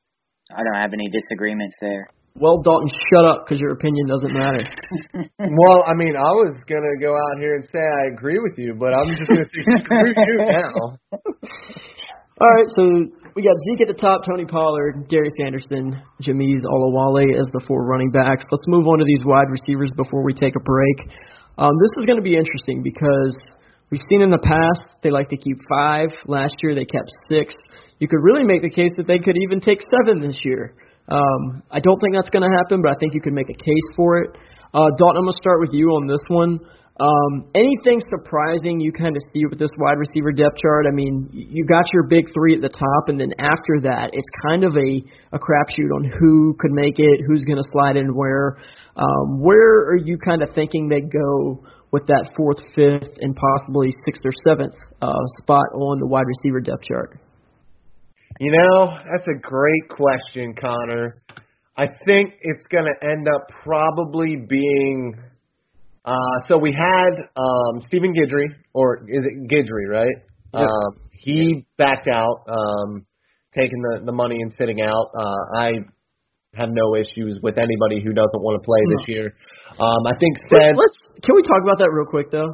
I 0.51 0.65
don't 0.65 0.81
have 0.81 0.93
any 0.93 1.07
disagreements 1.07 1.77
there. 1.79 2.09
Well, 2.39 2.63
Dalton, 2.63 2.87
shut 3.11 3.25
up 3.27 3.43
because 3.43 3.59
your 3.59 3.75
opinion 3.75 4.07
doesn't 4.07 4.33
matter. 4.33 4.63
Well, 5.39 5.83
I 5.87 5.93
mean, 5.95 6.15
I 6.15 6.31
was 6.35 6.55
gonna 6.67 6.95
go 7.01 7.15
out 7.15 7.41
here 7.41 7.55
and 7.55 7.65
say 7.65 7.79
I 7.79 8.13
agree 8.13 8.37
with 8.39 8.53
you, 8.57 8.75
but 8.77 8.93
I'm 8.93 9.07
just 9.07 9.27
gonna 9.27 9.43
say 9.43 9.63
screw 9.83 10.13
you 10.15 10.37
now. 10.45 10.71
All 12.39 12.51
right, 12.55 12.69
so 12.77 12.83
we 13.35 13.43
got 13.43 13.55
Zeke 13.67 13.81
at 13.81 13.87
the 13.87 13.99
top, 13.99 14.23
Tony 14.27 14.45
Pollard, 14.45 15.09
Darius 15.09 15.33
Anderson, 15.43 15.99
Jamize 16.21 16.63
Olawale 16.63 17.39
as 17.39 17.47
the 17.51 17.63
four 17.67 17.85
running 17.85 18.11
backs. 18.11 18.45
Let's 18.51 18.67
move 18.67 18.87
on 18.87 18.99
to 18.99 19.05
these 19.05 19.25
wide 19.25 19.49
receivers 19.49 19.91
before 19.95 20.23
we 20.23 20.33
take 20.33 20.55
a 20.55 20.63
break. 20.63 21.11
Um, 21.57 21.71
this 21.75 21.91
is 21.97 22.05
going 22.05 22.17
to 22.17 22.23
be 22.23 22.37
interesting 22.37 22.83
because 22.83 23.35
we've 23.91 24.03
seen 24.09 24.21
in 24.21 24.29
the 24.29 24.43
past 24.43 24.95
they 25.03 25.09
like 25.11 25.27
to 25.29 25.37
keep 25.37 25.57
five. 25.67 26.09
Last 26.27 26.55
year 26.63 26.75
they 26.75 26.85
kept 26.85 27.11
six. 27.29 27.55
You 27.99 28.07
could 28.07 28.23
really 28.23 28.43
make 28.43 28.61
the 28.61 28.69
case 28.69 28.91
that 28.97 29.07
they 29.07 29.19
could 29.19 29.35
even 29.35 29.59
take 29.59 29.79
seven 29.81 30.21
this 30.21 30.39
year. 30.43 30.75
Um, 31.09 31.63
I 31.71 31.79
don't 31.79 31.99
think 31.99 32.13
that's 32.15 32.29
going 32.29 32.45
to 32.45 32.55
happen, 32.55 32.81
but 32.81 32.91
I 32.91 32.95
think 32.99 33.13
you 33.13 33.21
could 33.21 33.33
make 33.33 33.49
a 33.49 33.57
case 33.57 33.87
for 33.95 34.21
it. 34.21 34.29
Uh, 34.73 34.93
Dalton, 34.97 35.17
I'm 35.17 35.25
going 35.25 35.33
to 35.33 35.41
start 35.41 35.59
with 35.59 35.73
you 35.73 35.89
on 35.97 36.05
this 36.05 36.21
one. 36.29 36.59
Um, 36.99 37.47
anything 37.55 38.01
surprising 38.11 38.81
you 38.81 38.91
kind 38.91 39.15
of 39.15 39.23
see 39.33 39.45
with 39.49 39.57
this 39.57 39.71
wide 39.79 39.97
receiver 39.97 40.33
depth 40.33 40.57
chart? 40.57 40.85
I 40.85 40.93
mean, 40.93 41.29
you 41.31 41.65
got 41.65 41.85
your 41.93 42.03
big 42.03 42.25
three 42.33 42.55
at 42.55 42.61
the 42.61 42.69
top, 42.69 43.07
and 43.07 43.19
then 43.19 43.31
after 43.39 43.79
that, 43.83 44.09
it's 44.11 44.27
kind 44.45 44.65
of 44.65 44.75
a 44.75 45.01
a 45.31 45.39
crapshoot 45.39 45.95
on 45.95 46.03
who 46.19 46.55
could 46.59 46.71
make 46.71 46.99
it, 46.99 47.21
who's 47.25 47.43
going 47.45 47.57
to 47.57 47.67
slide 47.71 47.95
in 47.95 48.13
where. 48.13 48.57
Um, 48.97 49.39
where 49.39 49.87
are 49.87 49.97
you 49.97 50.17
kind 50.17 50.43
of 50.43 50.49
thinking 50.53 50.89
they 50.89 50.99
go 50.99 51.63
with 51.91 52.05
that 52.07 52.31
fourth, 52.35 52.59
fifth, 52.75 53.15
and 53.21 53.33
possibly 53.33 53.91
sixth 54.05 54.23
or 54.25 54.33
seventh 54.45 54.75
uh, 55.01 55.23
spot 55.41 55.71
on 55.73 55.99
the 55.99 56.07
wide 56.07 56.27
receiver 56.27 56.59
depth 56.59 56.83
chart? 56.83 57.17
You 58.39 58.53
know, 58.53 58.97
that's 59.11 59.27
a 59.27 59.37
great 59.37 59.89
question, 59.89 60.55
Connor. 60.55 61.21
I 61.75 61.87
think 62.05 62.35
it's 62.41 62.63
going 62.71 62.85
to 62.85 63.05
end 63.05 63.27
up 63.27 63.47
probably 63.63 64.37
being. 64.47 65.13
Uh, 66.05 66.13
so 66.47 66.57
we 66.57 66.71
had 66.71 67.11
um, 67.35 67.81
Stephen 67.87 68.13
Guidry, 68.13 68.47
or 68.73 68.99
is 69.09 69.25
it 69.25 69.51
Guidry, 69.51 69.89
right? 69.89 70.15
Yep. 70.53 70.63
Um, 70.63 71.09
he 71.11 71.65
backed 71.77 72.07
out, 72.07 72.45
um, 72.47 73.05
taking 73.53 73.81
the, 73.81 74.05
the 74.05 74.13
money 74.13 74.37
and 74.41 74.53
sitting 74.57 74.81
out. 74.81 75.11
Uh, 75.13 75.59
I 75.59 75.71
have 76.53 76.69
no 76.71 76.95
issues 76.95 77.39
with 77.43 77.57
anybody 77.57 78.01
who 78.01 78.13
doesn't 78.13 78.41
want 78.41 78.61
to 78.61 78.65
play 78.65 78.79
this 78.97 79.07
year. 79.09 79.35
Um, 79.77 80.07
I 80.07 80.17
think 80.17 80.37
said. 80.49 80.75
Let's 80.77 80.97
can 81.23 81.35
we 81.35 81.41
talk 81.43 81.61
about 81.61 81.77
that 81.79 81.89
real 81.91 82.07
quick 82.07 82.31
though? 82.31 82.49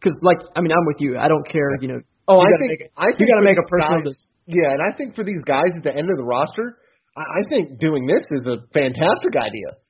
Because 0.00 0.18
like 0.22 0.38
I 0.56 0.60
mean 0.60 0.72
I'm 0.72 0.84
with 0.86 1.00
you. 1.00 1.16
I 1.16 1.28
don't 1.28 1.46
care. 1.48 1.70
You 1.80 1.88
know. 1.88 2.00
Oh, 2.28 2.40
I 2.40 2.48
think 2.60 2.70
make, 2.80 2.90
I 2.96 3.04
think 3.16 3.20
you 3.20 3.26
got 3.32 3.40
to 3.40 3.46
make 3.48 3.56
a 3.56 3.64
these 3.64 3.72
personal. 3.72 4.00
guys- 4.04 4.32
Yeah, 4.46 4.72
and 4.76 4.82
I 4.84 4.92
think 4.96 5.16
for 5.16 5.24
these 5.24 5.40
guys 5.48 5.72
at 5.76 5.82
the 5.82 5.90
end 5.96 6.10
of 6.10 6.16
the 6.16 6.24
roster, 6.24 6.76
I, 7.16 7.22
I 7.22 7.42
think 7.48 7.80
doing 7.80 8.06
this 8.06 8.22
is 8.30 8.46
a 8.46 8.60
fantastic 8.72 9.34
idea. 9.36 9.80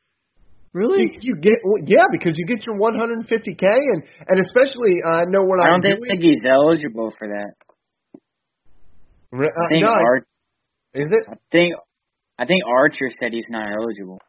Really? 0.72 1.16
You, 1.18 1.34
you 1.34 1.34
get 1.40 1.58
yeah 1.86 2.06
because 2.12 2.34
you 2.36 2.44
get 2.46 2.64
your 2.66 2.76
150k 2.78 3.64
and 3.64 4.02
and 4.28 4.38
especially 4.46 5.00
uh, 5.04 5.22
I 5.22 5.24
know 5.26 5.42
what 5.42 5.58
I 5.60 5.68
I'm 5.72 5.80
don't 5.80 5.98
think, 5.98 6.20
doing. 6.20 6.20
he's 6.20 6.44
eligible 6.48 7.10
for 7.18 7.26
that. 7.26 7.52
Re- 9.32 9.48
I 9.48 9.64
uh, 9.64 9.68
think 9.70 9.84
no, 9.84 9.90
I- 9.92 10.00
Ar- 10.00 10.26
is 10.94 11.06
it? 11.10 11.24
I 11.28 11.34
think 11.52 11.74
I 12.38 12.44
think 12.46 12.62
Archer 12.66 13.08
said 13.20 13.32
he's 13.32 13.48
not 13.50 13.68
eligible. 13.72 14.20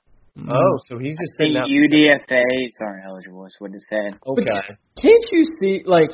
Oh, 0.47 0.79
so 0.87 0.97
he's 0.97 1.17
just 1.19 1.33
I 1.39 1.43
sitting 1.43 1.61
think 1.61 1.65
out. 1.65 1.69
UDFA's 1.69 2.75
aren't 2.81 3.05
eligible. 3.05 3.45
Is 3.45 3.55
what 3.59 3.71
it 3.73 3.81
said. 3.89 4.17
Okay. 4.25 4.75
Can't 5.01 5.25
you 5.31 5.43
see 5.61 5.81
like? 5.85 6.11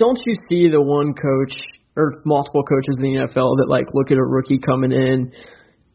Don't 0.00 0.16
you 0.24 0.34
see 0.48 0.72
the 0.72 0.80
one 0.80 1.12
coach 1.12 1.52
or 1.96 2.22
multiple 2.24 2.64
coaches 2.64 2.96
in 2.96 3.04
the 3.04 3.14
NFL 3.28 3.60
that 3.60 3.68
like 3.68 3.92
look 3.92 4.08
at 4.10 4.16
a 4.16 4.24
rookie 4.24 4.56
coming 4.58 4.92
in 4.96 5.28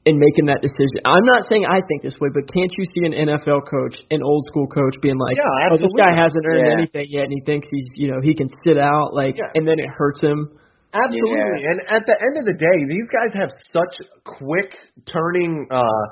and 0.06 0.16
making 0.22 0.46
that 0.54 0.62
decision? 0.62 1.02
I'm 1.10 1.26
not 1.26 1.50
saying 1.50 1.66
I 1.66 1.82
think 1.90 2.06
this 2.06 2.14
way, 2.22 2.30
but 2.30 2.46
can't 2.54 2.70
you 2.78 2.86
see 2.94 3.04
an 3.10 3.18
NFL 3.26 3.66
coach, 3.66 3.98
an 4.14 4.22
old 4.22 4.46
school 4.54 4.68
coach, 4.70 4.94
being 5.02 5.18
like, 5.18 5.34
Yeah, 5.36 5.74
"Oh, 5.74 5.78
this 5.82 5.90
guy 5.98 6.14
hasn't 6.14 6.46
earned 6.46 6.62
Yeah. 6.70 6.78
anything 6.78 7.08
yet, 7.10 7.26
and 7.26 7.34
he 7.34 7.42
thinks 7.50 7.66
he's 7.74 7.90
you 7.98 8.14
know 8.14 8.22
he 8.22 8.36
can 8.38 8.48
sit 8.64 8.78
out 8.78 9.18
like, 9.18 9.36
Yeah. 9.42 9.50
and 9.58 9.66
then 9.68 9.80
it 9.82 9.90
hurts 9.90 10.22
him." 10.22 10.54
Absolutely. 10.94 11.66
And 11.66 11.82
at 11.90 12.06
the 12.06 12.16
end 12.22 12.38
of 12.40 12.46
the 12.46 12.54
day, 12.54 12.78
these 12.88 13.10
guys 13.10 13.34
have 13.34 13.50
such 13.74 14.00
quick 14.24 14.78
turning 15.12 15.68
uh 15.72 16.04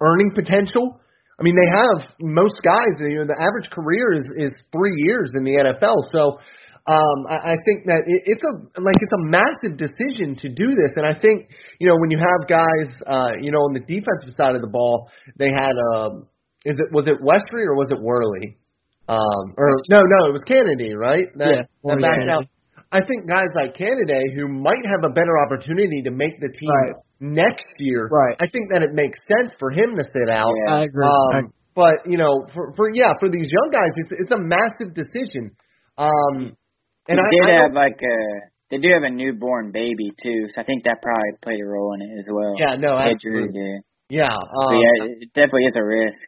earning 0.00 0.30
potential. 0.32 1.00
I 1.38 1.42
mean, 1.42 1.56
they 1.56 1.70
have 1.72 2.08
most 2.20 2.60
guys. 2.62 2.94
You 3.00 3.18
know, 3.20 3.26
the 3.26 3.36
average 3.40 3.68
career 3.70 4.12
is 4.12 4.24
is 4.36 4.52
three 4.72 4.94
years 5.04 5.32
in 5.34 5.42
the 5.44 5.56
NFL. 5.58 5.96
So, 6.12 6.38
um, 6.86 7.26
I, 7.28 7.52
I 7.52 7.56
think 7.64 7.84
that 7.86 8.04
it, 8.06 8.22
it's 8.24 8.44
a 8.44 8.80
like 8.80 8.96
it's 9.00 9.12
a 9.12 9.22
massive 9.28 9.76
decision 9.76 10.36
to 10.36 10.48
do 10.48 10.68
this. 10.72 10.92
And 10.96 11.06
I 11.06 11.14
think 11.18 11.48
you 11.78 11.88
know 11.88 11.96
when 11.98 12.10
you 12.10 12.18
have 12.18 12.48
guys, 12.48 12.88
uh, 13.06 13.32
you 13.40 13.52
know, 13.52 13.60
on 13.68 13.74
the 13.74 13.80
defensive 13.80 14.34
side 14.36 14.54
of 14.54 14.62
the 14.62 14.68
ball, 14.70 15.10
they 15.36 15.48
had 15.48 15.76
um, 15.94 16.26
is 16.64 16.78
it 16.78 16.92
was 16.92 17.06
it 17.06 17.20
Westry 17.20 17.64
or 17.66 17.74
was 17.76 17.88
it 17.90 18.00
Worley? 18.00 18.56
Um, 19.08 19.54
or 19.56 19.76
no, 19.90 19.98
no, 19.98 20.28
it 20.28 20.32
was 20.32 20.42
Canady, 20.46 20.94
right? 20.94 21.26
That, 21.36 21.48
Yeah, 21.48 21.62
that 21.84 21.98
backed 22.00 22.30
out. 22.30 22.46
I 22.92 23.00
think 23.06 23.28
guys 23.28 23.50
like 23.54 23.74
Canady 23.74 24.34
who 24.36 24.48
might 24.48 24.84
have 24.86 25.04
a 25.04 25.12
better 25.12 25.38
opportunity 25.46 26.02
to 26.02 26.10
make 26.10 26.40
the 26.40 26.48
team 26.48 26.70
Right. 26.70 26.94
next 27.20 27.66
year. 27.78 28.08
Right. 28.10 28.36
I 28.40 28.46
think 28.46 28.70
that 28.72 28.82
it 28.82 28.94
makes 28.94 29.18
sense 29.26 29.54
for 29.58 29.70
him 29.70 29.96
to 29.96 30.04
sit 30.04 30.28
out. 30.30 30.52
Yeah. 30.66 30.74
I 30.74 30.82
agree. 30.84 31.06
Um, 31.06 31.52
but 31.74 32.06
you 32.06 32.18
know, 32.18 32.46
for 32.54 32.72
for 32.76 32.90
yeah, 32.92 33.12
for 33.18 33.28
these 33.28 33.46
young 33.50 33.70
guys, 33.72 33.90
it's 33.96 34.10
it's 34.12 34.32
a 34.32 34.38
massive 34.38 34.94
decision. 34.94 35.52
Um, 35.98 36.56
and 37.10 37.18
they 37.18 37.26
I, 37.26 37.30
did 37.30 37.50
I 37.50 37.62
have 37.62 37.72
like 37.74 37.98
a 38.00 38.18
they 38.70 38.78
do 38.78 38.88
have 38.94 39.02
a 39.02 39.10
newborn 39.10 39.72
baby 39.72 40.14
too, 40.22 40.46
so 40.54 40.60
I 40.60 40.64
think 40.64 40.84
that 40.84 41.02
probably 41.02 41.34
played 41.42 41.58
a 41.60 41.66
role 41.66 41.92
in 41.98 42.02
it 42.06 42.12
as 42.18 42.26
well. 42.30 42.54
yeah, 42.56 42.76
no, 42.78 42.96
They 43.02 43.10
absolutely, 43.18 43.50
Drew 43.50 43.74
did. 43.74 43.80
yeah, 44.14 44.30
But 44.30 44.62
um, 44.62 44.78
yeah, 44.78 45.18
it 45.18 45.28
definitely 45.34 45.66
is 45.66 45.74
a 45.76 45.82
risk. 45.84 46.22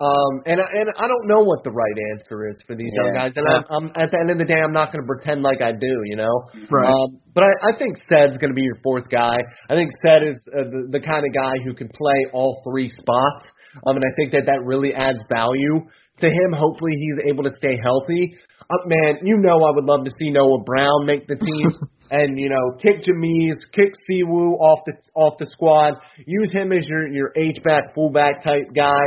um, 0.00 0.32
and 0.44 0.60
I- 0.60 0.72
and 0.80 0.88
I 0.96 1.06
don't 1.08 1.26
know 1.28 1.40
what 1.44 1.64
the 1.64 1.70
right 1.72 1.96
answer 2.12 2.46
is 2.48 2.56
for 2.66 2.76
these 2.76 2.92
young 2.92 3.12
guys. 3.12 3.32
And 3.36 3.46
I'm, 3.48 3.64
I'm 3.70 3.86
at 3.96 4.10
the 4.12 4.18
end 4.20 4.30
of 4.30 4.38
the 4.38 4.44
day, 4.44 4.60
I'm 4.60 4.72
not 4.72 4.92
going 4.92 5.00
to 5.04 5.06
pretend 5.06 5.42
like 5.42 5.60
I 5.60 5.72
do, 5.72 5.92
you 6.04 6.16
know. 6.16 6.36
Right. 6.70 6.88
Um, 6.88 7.20
but 7.34 7.44
I, 7.44 7.52
I 7.68 7.78
think 7.78 7.96
Ced's 8.08 8.36
going 8.36 8.48
to 8.52 8.56
be 8.56 8.62
your 8.62 8.80
fourth 8.82 9.08
guy. 9.10 9.40
I 9.68 9.74
think 9.74 9.90
Ced 10.04 10.24
is 10.30 10.36
uh, 10.52 10.64
the, 10.72 10.98
the 10.98 11.00
kind 11.00 11.24
of 11.24 11.32
guy 11.34 11.54
who 11.64 11.74
can 11.74 11.88
play 11.88 12.20
all 12.32 12.62
three 12.64 12.88
spots. 12.88 13.44
Um, 13.86 13.96
and 13.96 14.04
I 14.04 14.12
think 14.16 14.32
that 14.32 14.44
that 14.46 14.64
really 14.64 14.92
adds 14.92 15.20
value 15.28 15.84
to 16.20 16.26
him. 16.26 16.52
Hopefully, 16.52 16.92
he's 16.96 17.30
able 17.32 17.44
to 17.44 17.52
stay 17.58 17.76
healthy. 17.82 18.34
Uh, 18.70 18.86
man, 18.86 19.18
you 19.24 19.36
know 19.36 19.64
I 19.64 19.72
would 19.74 19.84
love 19.84 20.04
to 20.04 20.12
see 20.16 20.30
Noah 20.30 20.62
Brown 20.64 21.04
make 21.04 21.26
the 21.26 21.34
team, 21.34 21.88
and 22.10 22.38
you 22.38 22.48
know 22.48 22.78
kick 22.80 23.02
Jamize, 23.02 23.58
kick 23.72 23.92
Sewo 24.08 24.52
off 24.60 24.80
the 24.86 24.92
off 25.14 25.34
the 25.38 25.46
squad. 25.50 25.94
Use 26.24 26.52
him 26.52 26.70
as 26.70 26.86
your 26.86 27.08
your 27.08 27.32
H 27.36 27.58
back 27.64 27.94
fullback 27.94 28.44
type 28.44 28.68
guy. 28.74 29.02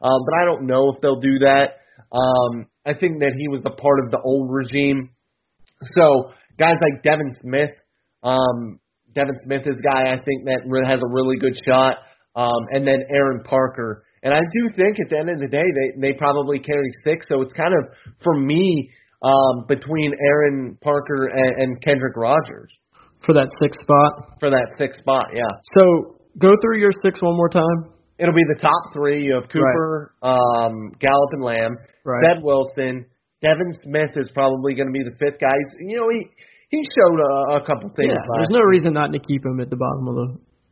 Um, 0.00 0.20
but 0.24 0.40
I 0.40 0.44
don't 0.44 0.66
know 0.66 0.92
if 0.94 1.00
they'll 1.00 1.18
do 1.18 1.40
that. 1.40 1.78
Um, 2.12 2.66
I 2.86 2.94
think 2.94 3.20
that 3.20 3.32
he 3.36 3.48
was 3.48 3.62
a 3.66 3.70
part 3.70 4.04
of 4.04 4.12
the 4.12 4.20
old 4.20 4.48
regime. 4.50 5.10
So 5.94 6.30
guys 6.56 6.76
like 6.80 7.02
Devin 7.02 7.34
Smith, 7.40 7.70
um, 8.22 8.78
Devin 9.14 9.34
Smith 9.42 9.62
is 9.66 9.74
a 9.74 9.94
guy 9.94 10.12
I 10.12 10.22
think 10.24 10.44
that 10.44 10.62
has 10.86 11.00
a 11.02 11.12
really 11.12 11.36
good 11.38 11.58
shot, 11.66 11.98
um, 12.36 12.66
and 12.70 12.86
then 12.86 13.02
Aaron 13.10 13.42
Parker. 13.42 14.04
And 14.22 14.32
I 14.32 14.40
do 14.52 14.70
think 14.76 15.00
at 15.00 15.10
the 15.10 15.18
end 15.18 15.30
of 15.30 15.38
the 15.40 15.48
day 15.48 15.62
they 15.62 16.12
they 16.12 16.16
probably 16.16 16.60
carry 16.60 16.90
six. 17.02 17.26
So 17.28 17.42
it's 17.42 17.52
kind 17.52 17.74
of 17.74 18.14
for 18.22 18.38
me 18.38 18.90
um, 19.22 19.64
between 19.68 20.14
Aaron 20.30 20.78
Parker 20.82 21.26
and, 21.32 21.62
and 21.62 21.82
Kendrick 21.82 22.16
Rogers 22.16 22.70
for 23.24 23.32
that 23.34 23.48
sixth 23.60 23.80
spot. 23.80 24.38
for 24.40 24.50
that 24.50 24.74
sixth 24.78 25.00
spot. 25.00 25.28
Yeah, 25.34 25.42
So 25.76 26.18
go 26.38 26.52
through 26.62 26.78
your 26.78 26.92
six 27.02 27.20
one 27.20 27.36
more 27.36 27.48
time. 27.48 27.92
it'll 28.18 28.34
be 28.34 28.46
the 28.54 28.60
top 28.60 28.92
three. 28.92 29.22
You 29.24 29.34
have 29.40 29.50
Cooper, 29.50 30.14
um, 30.22 30.92
Gallup, 31.00 31.30
and 31.32 31.42
Lamb. 31.42 31.76
Right. 32.04 32.22
Ced 32.36 32.42
Wilson. 32.42 33.06
Devin 33.42 33.72
Smith 33.84 34.10
is 34.16 34.30
probably 34.34 34.74
going 34.74 34.88
to 34.88 34.92
be 34.92 35.04
the 35.04 35.14
fifth 35.18 35.38
guy. 35.40 35.52
He's, 35.54 35.90
you 35.92 35.98
know, 35.98 36.08
he 36.10 36.26
he 36.70 36.82
showed 36.82 37.20
a, 37.20 37.62
a 37.62 37.66
couple 37.66 37.88
things. 37.96 38.10
Yeah, 38.10 38.22
there's 38.36 38.50
no 38.50 38.60
reason 38.60 38.92
not 38.92 39.12
to 39.12 39.18
keep 39.18 39.44
him 39.44 39.60
at 39.60 39.70
the 39.70 39.76
bottom 39.76 40.08
of 40.08 40.14
the. 40.14 40.26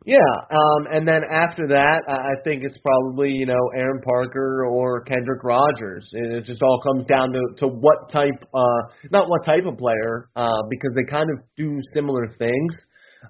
Yeah, 0.07 0.23
um, 0.55 0.87
and 0.87 1.05
then 1.05 1.19
after 1.27 1.67
that, 1.67 2.07
I 2.07 2.31
I 2.31 2.35
think 2.45 2.63
it's 2.63 2.77
probably 2.79 3.29
you 3.33 3.45
know 3.45 3.59
Aaron 3.75 3.99
Parker 3.99 4.65
or 4.65 5.01
Kendrick 5.03 5.43
Rogers. 5.43 6.07
It 6.13 6.31
it 6.31 6.45
just 6.45 6.61
all 6.61 6.79
comes 6.79 7.05
down 7.07 7.33
to 7.33 7.41
to 7.59 7.67
what 7.67 8.09
type, 8.09 8.39
uh, 8.53 8.81
not 9.11 9.27
what 9.27 9.43
type 9.43 9.65
of 9.65 9.77
player, 9.77 10.29
uh, 10.37 10.63
because 10.69 10.95
they 10.95 11.03
kind 11.11 11.27
of 11.29 11.43
do 11.57 11.81
similar 11.93 12.25
things 12.39 12.71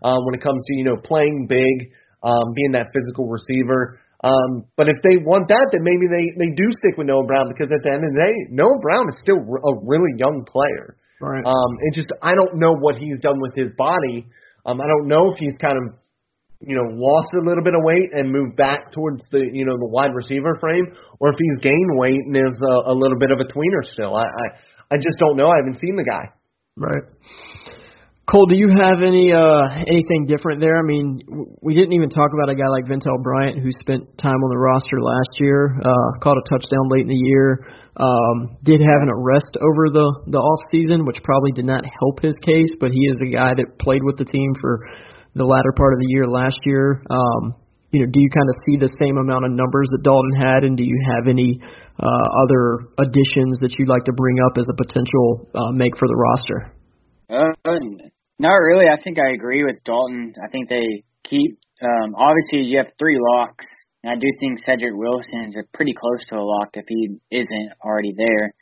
uh, 0.04 0.22
when 0.22 0.36
it 0.36 0.44
comes 0.44 0.64
to 0.68 0.76
you 0.76 0.84
know 0.84 0.98
playing 0.98 1.48
big, 1.50 1.90
um, 2.22 2.54
being 2.54 2.74
that 2.74 2.94
physical 2.94 3.26
receiver. 3.26 4.00
Um, 4.24 4.70
but 4.78 4.88
if 4.88 5.02
they 5.02 5.18
want 5.18 5.48
that, 5.50 5.70
then 5.72 5.82
maybe 5.82 6.06
they 6.14 6.30
they 6.38 6.54
do 6.54 6.70
stick 6.78 6.94
with 6.96 7.08
Noah 7.08 7.26
Brown 7.26 7.50
because 7.50 7.74
at 7.74 7.82
the 7.82 7.90
end 7.90 8.06
of 8.06 8.14
the 8.14 8.22
day, 8.22 8.34
Noah 8.52 8.78
Brown 8.84 9.10
is 9.10 9.18
still 9.26 9.42
a 9.42 9.74
really 9.82 10.14
young 10.18 10.46
player. 10.46 10.96
Right. 11.20 11.42
Um, 11.42 11.72
it 11.90 11.96
just 11.96 12.14
I 12.22 12.36
don't 12.36 12.62
know 12.62 12.78
what 12.78 12.98
he's 12.98 13.18
done 13.20 13.42
with 13.42 13.56
his 13.56 13.74
body. 13.76 14.30
Um, 14.64 14.80
I 14.80 14.86
don't 14.86 15.08
know 15.08 15.34
if 15.34 15.40
he's 15.40 15.58
kind 15.60 15.74
of 15.74 15.98
you 16.62 16.76
know 16.76 16.90
lost 16.96 17.30
a 17.34 17.44
little 17.46 17.64
bit 17.64 17.76
of 17.76 17.82
weight 17.84 18.10
and 18.14 18.32
moved 18.32 18.56
back 18.56 18.92
towards 18.92 19.24
the 19.32 19.46
you 19.52 19.66
know 19.66 19.78
the 19.78 19.88
wide 19.88 20.14
receiver 20.16 20.58
frame, 20.60 20.86
or 21.20 21.30
if 21.30 21.36
he's 21.38 21.62
gained 21.62 21.92
weight 21.98 22.22
and 22.26 22.36
is 22.36 22.60
a, 22.62 22.92
a 22.92 22.96
little 22.96 23.18
bit 23.20 23.32
of 23.32 23.40
a 23.40 23.46
tweener 23.46 23.84
still. 23.94 24.16
I, 24.16 24.26
I 24.26 24.46
I 24.92 24.96
just 24.98 25.20
don't 25.20 25.38
know. 25.38 25.50
I 25.50 25.58
haven't 25.58 25.80
seen 25.80 25.96
the 25.96 26.04
guy. 26.04 26.32
Right. 26.76 27.04
Cole, 28.30 28.46
do 28.46 28.58
you 28.58 28.68
have 28.68 29.00
any 29.02 29.32
uh 29.32 29.88
anything 29.88 30.28
different 30.28 30.60
there? 30.60 30.78
I 30.78 30.84
mean, 30.84 31.22
we 31.62 31.74
didn't 31.74 31.94
even 31.94 32.10
talk 32.10 32.32
about 32.36 32.52
a 32.52 32.56
guy 32.56 32.68
like 32.68 32.84
Ventell 32.84 33.24
Bryant 33.24 33.58
who 33.60 33.72
spent 33.80 34.04
time 34.18 34.36
on 34.36 34.50
the 34.50 34.58
roster 34.58 35.00
last 35.00 35.40
year, 35.40 35.80
uh 35.80 36.20
caught 36.20 36.36
a 36.36 36.44
touchdown 36.50 36.90
late 36.90 37.04
in 37.04 37.08
the 37.08 37.16
year, 37.16 37.66
um 37.96 38.58
did 38.64 38.82
have 38.82 39.02
an 39.02 39.10
arrest 39.10 39.56
over 39.62 39.88
the 39.96 40.08
the 40.28 40.40
off 40.40 40.60
season, 40.72 41.06
which 41.06 41.24
probably 41.24 41.54
did 41.54 41.66
not 41.66 41.86
help 41.86 42.20
his 42.22 42.36
case, 42.44 42.70
but 42.82 42.92
he 42.92 43.08
is 43.08 43.18
a 43.24 43.32
guy 43.32 43.54
that 43.56 43.80
played 43.80 44.04
with 44.04 44.18
the 44.18 44.26
team 44.26 44.52
for 44.60 44.84
the 45.38 45.46
latter 45.46 45.74
part 45.78 45.94
of 45.94 46.00
the 46.00 46.10
year 46.10 46.28
last 46.28 46.60
year. 46.66 47.04
Um 47.10 47.56
you 47.92 48.04
know, 48.04 48.10
do 48.12 48.20
you 48.20 48.28
kind 48.36 48.50
of 48.52 48.56
see 48.68 48.76
the 48.76 48.92
same 49.00 49.16
amount 49.16 49.46
of 49.46 49.52
numbers 49.56 49.88
that 49.96 50.04
Dalton 50.04 50.36
had 50.36 50.68
and 50.68 50.76
do 50.76 50.84
you 50.84 51.00
have 51.16 51.28
any 51.28 51.60
uh 51.98 52.26
other 52.44 52.92
additions 53.00 53.62
that 53.64 53.76
you'd 53.80 53.88
like 53.90 54.06
to 54.06 54.14
bring 54.14 54.38
up 54.44 54.58
as 54.58 54.68
a 54.70 54.76
potential 54.76 55.50
uh 55.56 55.72
make 55.72 55.96
for 55.98 56.08
the 56.08 56.18
roster? 56.18 56.74
Uh, 57.30 57.52
not 58.40 58.54
really. 58.54 58.86
I 58.86 59.02
think 59.02 59.18
I 59.20 59.34
agree 59.34 59.64
with 59.64 59.84
Dalton. 59.84 60.34
I 60.42 60.50
think 60.50 60.70
they 60.70 61.04
keep. 61.24 61.60
Um, 61.82 62.16
obviously, 62.16 62.70
you 62.70 62.78
have 62.78 62.94
three 62.98 63.18
locks, 63.20 63.66
and 64.04 64.14
I 64.14 64.16
do 64.16 64.28
think 64.40 64.64
Cedrick 64.64 64.96
Wilson 64.96 65.50
is 65.50 65.58
pretty 65.74 65.94
close 65.94 66.24
to 66.30 66.38
a 66.38 66.46
lock 66.46 66.70
if 66.74 66.86
he 66.88 67.18
isn't 67.32 67.70
already 67.84 68.14
there. 68.16 68.54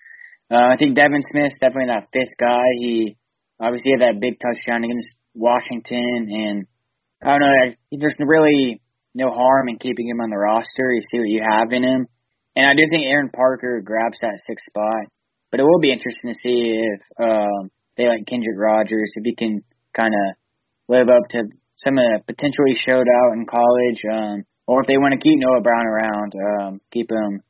Uh, 0.52 0.74
I 0.74 0.76
think 0.78 0.96
Devin 0.96 1.22
Smith's 1.32 1.56
definitely 1.60 1.94
that 1.94 2.10
fifth 2.14 2.36
guy. 2.40 2.64
He 2.80 3.18
obviously 3.60 3.92
had 3.92 4.02
that 4.02 4.22
big 4.22 4.40
touchdown 4.40 4.84
against 4.84 5.18
Washington, 5.34 6.28
and 6.30 6.68
I 7.24 7.38
don't 7.38 7.42
know. 7.42 7.76
There's 7.92 8.16
really 8.20 8.82
no 9.14 9.32
harm 9.32 9.70
in 9.70 9.80
keeping 9.80 10.08
him 10.08 10.22
on 10.22 10.30
the 10.30 10.38
roster. 10.38 10.92
You 10.92 11.02
see 11.10 11.20
what 11.20 11.30
you 11.30 11.42
have 11.44 11.72
in 11.72 11.84
him, 11.84 12.08
and 12.56 12.66
I 12.66 12.74
do 12.74 12.84
think 12.90 13.06
Aaron 13.06 13.32
Parker 13.34 13.82
grabs 13.84 14.20
that 14.22 14.40
sixth 14.48 14.66
spot. 14.70 15.12
But 15.52 15.60
it 15.60 15.64
will 15.64 15.80
be 15.80 15.94
interesting 15.94 16.32
to 16.32 16.42
see 16.44 16.84
if 16.84 17.02
um, 17.16 17.72
they 17.96 18.08
like 18.08 18.28
Kendrick 18.28 18.58
Rogers, 18.58 19.14
if 19.16 19.24
he 19.24 19.36
can 19.36 19.64
kind 19.96 20.14
of 20.14 20.36
live 20.90 21.08
up 21.08 21.24
to 21.32 21.48
some 21.80 21.98
of 21.98 22.04
the 22.04 22.34
potential 22.34 22.66
he 22.68 22.76
showed 22.76 23.08
out 23.08 23.34
in 23.34 23.46
college, 23.46 24.02
um, 24.12 24.44
or 24.68 24.82
if 24.82 24.88
they 24.88 24.98
want 24.98 25.14
to 25.14 25.24
keep 25.24 25.40
Noah 25.40 25.62
Brown 25.62 25.86
around, 25.86 26.32
um, 26.36 26.82
keep 26.92 27.10
him 27.10 27.42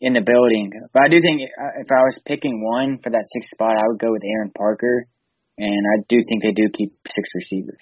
in 0.00 0.12
the 0.12 0.20
building. 0.20 0.70
But 0.92 1.04
I 1.04 1.08
do 1.08 1.20
think 1.20 1.40
uh, 1.48 1.80
if 1.80 1.88
I 1.88 2.02
was 2.04 2.20
picking 2.26 2.62
one 2.62 2.98
for 3.02 3.10
that 3.10 3.28
sixth 3.32 3.50
spot, 3.54 3.76
I 3.76 3.88
would 3.88 4.00
go 4.00 4.12
with 4.12 4.22
Aaron 4.24 4.52
Parker, 4.56 5.06
and 5.58 5.82
I 5.94 6.04
do 6.08 6.20
think 6.28 6.42
they 6.42 6.52
do 6.52 6.68
keep 6.72 6.92
six 7.06 7.28
receivers. 7.34 7.80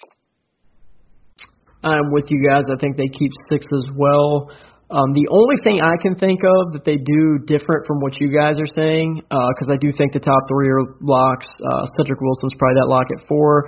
I'm 1.83 2.11
with 2.11 2.25
you 2.29 2.47
guys. 2.47 2.63
I 2.71 2.77
think 2.79 2.97
they 2.97 3.07
keep 3.07 3.31
six 3.49 3.65
as 3.71 3.85
well. 3.95 4.49
Um, 4.89 5.13
the 5.13 5.27
only 5.33 5.57
thing 5.63 5.81
I 5.81 5.97
can 6.01 6.15
think 6.15 6.41
of 6.45 6.73
that 6.73 6.85
they 6.85 6.97
do 6.97 7.41
different 7.45 7.85
from 7.87 7.99
what 8.01 8.21
you 8.21 8.29
guys 8.29 8.59
are 8.59 8.69
saying, 8.69 9.21
because 9.21 9.69
I 9.69 9.77
do 9.77 9.91
think 9.91 10.13
the 10.13 10.21
top 10.21 10.41
three 10.47 10.69
are 10.69 10.85
locks. 11.01 11.47
Uh, 11.57 11.85
Cedrick 11.97 12.21
Wilson's 12.21 12.53
probably 12.57 12.77
that 12.81 12.89
lock 12.89 13.07
at 13.09 13.27
four. 13.27 13.65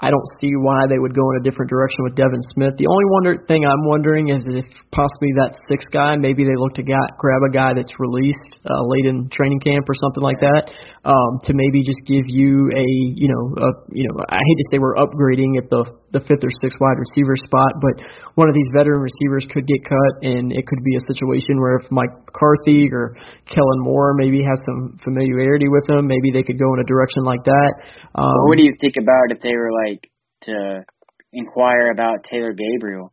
I 0.00 0.08
don't 0.08 0.24
see 0.40 0.56
why 0.56 0.88
they 0.88 0.96
would 0.96 1.14
go 1.14 1.28
in 1.32 1.40
a 1.40 1.44
different 1.44 1.68
direction 1.68 2.04
with 2.04 2.16
Devin 2.16 2.40
Smith. 2.56 2.80
The 2.80 2.88
only 2.88 3.04
wonder 3.12 3.36
thing 3.44 3.68
I'm 3.68 3.84
wondering 3.84 4.32
is 4.32 4.40
if 4.48 4.64
possibly 4.90 5.28
that 5.36 5.60
sixth 5.68 5.92
guy, 5.92 6.16
maybe 6.16 6.44
they 6.44 6.56
look 6.56 6.72
to 6.80 6.82
got, 6.82 7.20
grab 7.20 7.44
a 7.44 7.52
guy 7.52 7.76
that's 7.76 7.92
released 8.00 8.64
uh, 8.64 8.80
late 8.88 9.04
in 9.04 9.28
training 9.28 9.60
camp 9.60 9.84
or 9.84 9.94
something 10.00 10.24
like 10.24 10.40
that, 10.40 10.72
um, 11.04 11.44
to 11.44 11.52
maybe 11.52 11.84
just 11.84 12.00
give 12.08 12.24
you 12.32 12.72
a, 12.72 12.86
you 13.12 13.28
know, 13.28 13.44
a, 13.60 13.68
you 13.92 14.08
know, 14.08 14.24
I 14.24 14.40
hate 14.40 14.58
to 14.58 14.66
say 14.72 14.78
we're 14.80 14.96
upgrading 14.96 15.60
at 15.60 15.68
the 15.68 15.84
the 16.12 16.20
fifth 16.26 16.42
or 16.42 16.50
sixth 16.62 16.78
wide 16.80 16.98
receiver 16.98 17.36
spot, 17.38 17.72
but 17.78 17.94
one 18.34 18.48
of 18.48 18.54
these 18.54 18.66
veteran 18.74 18.98
receivers 19.00 19.46
could 19.50 19.66
get 19.66 19.82
cut, 19.86 20.12
and 20.22 20.50
it 20.50 20.66
could 20.66 20.82
be 20.82 20.94
a 20.98 21.02
situation 21.06 21.58
where 21.62 21.78
if 21.78 21.86
Mike 21.90 22.10
McCarthy 22.26 22.90
or 22.90 23.14
Kellen 23.46 23.80
Moore 23.86 24.14
maybe 24.14 24.42
has 24.42 24.58
some 24.66 24.98
familiarity 25.02 25.68
with 25.70 25.86
him, 25.88 26.06
maybe 26.06 26.30
they 26.34 26.42
could 26.42 26.58
go 26.58 26.74
in 26.74 26.80
a 26.80 26.88
direction 26.88 27.22
like 27.22 27.44
that. 27.44 27.70
Um, 28.14 28.46
what 28.50 28.58
do 28.58 28.64
you 28.64 28.74
think 28.80 28.94
about 28.98 29.30
if 29.30 29.38
they 29.40 29.54
were 29.54 29.70
like 29.86 30.10
to 30.50 30.84
inquire 31.32 31.90
about 31.92 32.26
Taylor 32.26 32.52
Gabriel? 32.52 33.12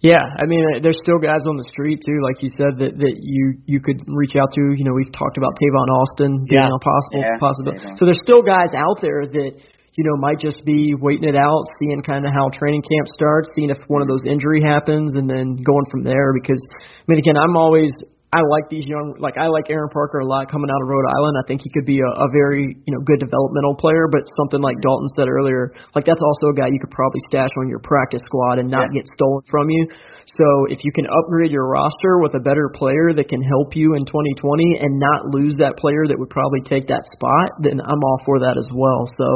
Yeah, 0.00 0.24
I 0.24 0.48
mean, 0.48 0.64
uh, 0.64 0.80
there's 0.80 0.96
still 1.04 1.20
guys 1.20 1.44
on 1.44 1.60
the 1.60 1.68
street 1.68 2.00
too, 2.00 2.24
like 2.24 2.40
you 2.40 2.48
said 2.56 2.80
that 2.80 2.96
that 2.96 3.14
you 3.20 3.60
you 3.68 3.84
could 3.84 4.00
reach 4.08 4.32
out 4.32 4.48
to. 4.56 4.72
You 4.72 4.88
know, 4.88 4.96
we've 4.96 5.12
talked 5.12 5.36
about 5.36 5.52
Tavon 5.60 5.88
Austin 5.92 6.48
being 6.48 6.56
Yeah. 6.56 6.72
a 6.72 6.80
possible 6.80 7.20
Yeah, 7.20 7.36
possibility. 7.36 7.84
So 8.00 8.08
there's 8.08 8.22
still 8.24 8.40
guys 8.40 8.72
out 8.72 9.04
there 9.04 9.28
that 9.28 9.52
you 10.00 10.08
know 10.08 10.16
might 10.16 10.40
just 10.40 10.64
be 10.64 10.96
waiting 10.96 11.28
it 11.28 11.36
out, 11.36 11.68
seeing 11.76 12.00
kind 12.00 12.24
of 12.24 12.32
how 12.32 12.48
training 12.48 12.80
camp 12.80 13.06
starts, 13.12 13.52
seeing 13.54 13.68
if 13.68 13.76
one 13.92 14.00
of 14.00 14.08
those 14.08 14.24
injury 14.24 14.64
happens, 14.64 15.12
and 15.12 15.28
then 15.28 15.60
going 15.60 15.84
from 15.92 16.04
there. 16.04 16.32
Because 16.32 16.64
I 16.72 17.04
mean, 17.04 17.18
again, 17.20 17.36
I'm 17.36 17.52
always 17.52 17.92
I 18.30 18.46
like 18.46 18.70
these 18.70 18.86
young, 18.86 19.18
like 19.18 19.34
I 19.34 19.50
like 19.50 19.66
Aaron 19.74 19.90
Parker 19.90 20.22
a 20.22 20.26
lot 20.26 20.46
coming 20.46 20.70
out 20.70 20.78
of 20.78 20.86
Rhode 20.86 21.10
Island. 21.18 21.34
I 21.34 21.44
think 21.50 21.66
he 21.66 21.70
could 21.74 21.82
be 21.82 21.98
a, 21.98 22.10
a 22.14 22.30
very, 22.30 22.78
you 22.86 22.92
know, 22.94 23.02
good 23.02 23.18
developmental 23.18 23.74
player. 23.74 24.06
But 24.06 24.22
something 24.38 24.62
like 24.62 24.78
Dalton 24.78 25.10
said 25.18 25.26
earlier, 25.26 25.74
like 25.98 26.06
that's 26.06 26.22
also 26.22 26.54
a 26.54 26.56
guy 26.56 26.70
you 26.70 26.78
could 26.78 26.94
probably 26.94 27.18
stash 27.26 27.50
on 27.58 27.66
your 27.66 27.82
practice 27.82 28.22
squad 28.30 28.62
and 28.62 28.70
not 28.70 28.94
Yeah. 28.94 29.02
get 29.02 29.10
stolen 29.18 29.42
from 29.50 29.66
you. 29.68 29.82
So 30.30 30.46
if 30.70 30.78
you 30.86 30.94
can 30.94 31.10
upgrade 31.10 31.50
your 31.50 31.66
roster 31.66 32.22
with 32.22 32.38
a 32.38 32.42
better 32.46 32.70
player 32.70 33.10
that 33.18 33.26
can 33.26 33.42
help 33.42 33.74
you 33.74 33.98
in 33.98 34.06
2020 34.06 34.78
and 34.78 35.02
not 35.02 35.26
lose 35.34 35.58
that 35.58 35.74
player 35.74 36.06
that 36.06 36.14
would 36.14 36.30
probably 36.30 36.62
take 36.62 36.86
that 36.86 37.02
spot, 37.10 37.58
then 37.66 37.82
I'm 37.82 37.98
all 37.98 38.22
for 38.24 38.38
that 38.46 38.54
as 38.54 38.70
well. 38.70 39.10
So 39.18 39.26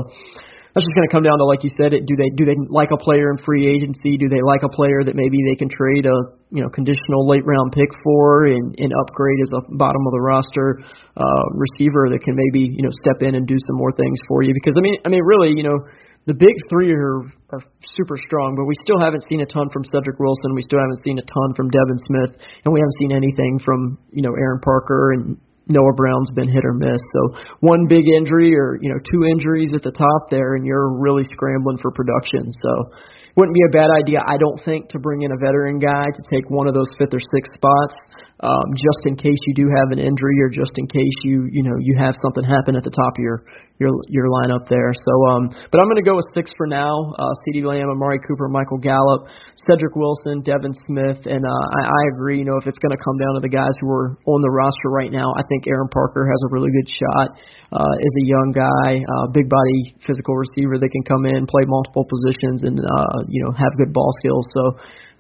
that's 0.74 0.82
just 0.82 0.96
going 0.98 1.06
to 1.06 1.14
come 1.14 1.22
down 1.22 1.38
to, 1.38 1.46
like 1.46 1.62
you 1.62 1.70
said, 1.78 1.94
it 1.94 2.02
do 2.02 2.18
they 2.18 2.34
do 2.34 2.42
they 2.42 2.58
like 2.66 2.90
a 2.90 2.98
player 2.98 3.30
in 3.30 3.38
free 3.46 3.62
agency? 3.70 4.18
Do 4.18 4.26
they 4.26 4.42
like 4.42 4.66
a 4.66 4.68
player 4.68 5.06
that 5.06 5.14
maybe 5.14 5.38
they 5.46 5.54
can 5.54 5.70
trade 5.70 6.02
a 6.02 6.18
you 6.50 6.66
know 6.66 6.70
conditional 6.74 7.30
late 7.30 7.46
round 7.46 7.70
pick 7.70 7.94
for 8.02 8.50
and, 8.50 8.74
and 8.82 8.90
upgrade 8.90 9.38
as 9.38 9.54
a 9.54 9.62
bottom 9.78 10.02
of 10.02 10.12
the 10.18 10.18
roster 10.18 10.82
uh, 11.14 11.46
receiver 11.54 12.10
that 12.10 12.26
can 12.26 12.34
maybe 12.34 12.66
you 12.74 12.82
know 12.82 12.90
step 13.06 13.22
in 13.22 13.38
and 13.38 13.46
do 13.46 13.54
some 13.70 13.78
more 13.78 13.94
things 13.94 14.18
for 14.26 14.42
you? 14.42 14.50
Because 14.50 14.74
I 14.74 14.82
mean, 14.82 14.98
I 15.06 15.14
mean, 15.14 15.22
really, 15.22 15.54
you 15.54 15.62
know, 15.62 15.78
the 16.26 16.34
big 16.34 16.58
three 16.66 16.90
are 16.90 17.22
are 17.54 17.62
super 17.94 18.18
strong, 18.18 18.58
but 18.58 18.66
we 18.66 18.74
still 18.82 18.98
haven't 18.98 19.22
seen 19.30 19.46
a 19.46 19.46
ton 19.46 19.70
from 19.70 19.87
Cedrick 19.94 20.18
Wilson. 20.18 20.58
We 20.58 20.66
still 20.66 20.82
haven't 20.82 21.06
seen 21.06 21.22
a 21.22 21.26
ton 21.30 21.54
from 21.54 21.70
Devin 21.70 22.02
Smith, 22.02 22.34
and 22.66 22.74
we 22.74 22.82
haven't 22.82 22.98
seen 22.98 23.14
anything 23.14 23.62
from 23.62 23.94
you 24.10 24.26
know 24.26 24.34
Aaron 24.34 24.58
Parker 24.58 25.14
and 25.14 25.38
Noah 25.68 25.94
Brown's 25.96 26.31
been 26.35 26.48
hit 26.48 26.64
or 26.64 26.74
miss. 26.74 27.00
So 27.14 27.38
one 27.61 27.87
big 27.88 28.05
injury 28.09 28.55
or 28.55 28.79
you 28.81 28.90
know 28.92 29.00
two 29.11 29.24
injuries 29.24 29.72
at 29.74 29.83
the 29.83 29.92
top 29.92 30.31
there, 30.31 30.55
and 30.55 30.66
you're 30.66 30.92
really 30.98 31.24
scrambling 31.24 31.79
for 31.79 31.90
production. 31.90 32.53
So 32.62 32.92
wouldn't 33.36 33.54
be 33.54 33.66
a 33.66 33.72
bad 33.74 33.90
idea, 33.90 34.22
I 34.22 34.38
don't 34.38 34.60
think, 34.62 34.88
to 34.94 34.98
bring 34.98 35.22
in 35.22 35.32
a 35.34 35.38
veteran 35.38 35.78
guy 35.78 36.06
to 36.06 36.22
take 36.30 36.46
one 36.50 36.66
of 36.70 36.74
those 36.74 36.90
fifth 36.98 37.14
or 37.14 37.22
sixth 37.34 37.52
spots, 37.58 37.96
um, 38.40 38.74
just 38.78 39.02
in 39.10 39.16
case 39.16 39.38
you 39.50 39.54
do 39.54 39.66
have 39.74 39.90
an 39.90 39.98
injury 39.98 40.38
or 40.42 40.50
just 40.50 40.70
in 40.76 40.86
case 40.86 41.16
you 41.24 41.48
you 41.50 41.62
know 41.62 41.74
you 41.80 41.94
have 41.98 42.14
something 42.22 42.44
happen 42.44 42.76
at 42.76 42.84
the 42.84 42.94
top 42.94 43.18
of 43.18 43.22
your 43.22 43.42
your 43.82 43.90
your 44.06 44.26
lineup 44.30 44.70
there. 44.70 44.94
So, 44.94 45.12
um, 45.34 45.42
but 45.70 45.82
I'm 45.82 45.90
going 45.90 45.98
to 45.98 46.06
go 46.06 46.14
with 46.14 46.26
six 46.34 46.54
for 46.56 46.66
now. 46.66 46.94
Uh, 47.18 47.34
CeeDee 47.42 47.66
Lamb, 47.66 47.90
Amari 47.90 48.22
Cooper, 48.22 48.46
Michael 48.48 48.78
Gallup, 48.78 49.26
Cedrick 49.66 49.98
Wilson, 49.98 50.42
Devin 50.46 50.74
Smith, 50.86 51.26
and 51.26 51.42
uh, 51.42 51.64
I, 51.78 51.82
I 51.90 52.02
agree. 52.14 52.38
You 52.38 52.46
know, 52.46 52.58
if 52.58 52.66
it's 52.70 52.78
going 52.78 52.94
to 52.94 53.02
come 53.02 53.18
down 53.18 53.34
to 53.34 53.42
the 53.42 53.50
guys 53.50 53.74
who 53.82 53.90
are 53.90 54.14
on 54.30 54.40
the 54.42 54.50
roster 54.50 54.90
right 54.94 55.10
now, 55.10 55.34
I 55.34 55.42
think 55.50 55.66
Aaron 55.66 55.90
Parker 55.90 56.22
has 56.26 56.40
a 56.46 56.52
really 56.54 56.70
good 56.70 56.90
shot. 56.90 57.34
Uh, 57.74 57.90
is 57.98 58.14
a 58.22 58.26
young 58.30 58.54
guy, 58.54 59.02
uh, 59.02 59.26
big 59.34 59.50
body, 59.50 59.98
physical 60.06 60.38
receiver 60.38 60.78
that 60.78 60.86
can 60.94 61.02
come 61.10 61.26
in, 61.26 61.42
play 61.42 61.66
multiple 61.66 62.06
positions, 62.06 62.62
and 62.62 62.78
uh, 62.78 63.23
you 63.28 63.42
know 63.44 63.52
have 63.52 63.72
good 63.76 63.92
ball 63.92 64.10
skills. 64.20 64.46
So 64.52 64.62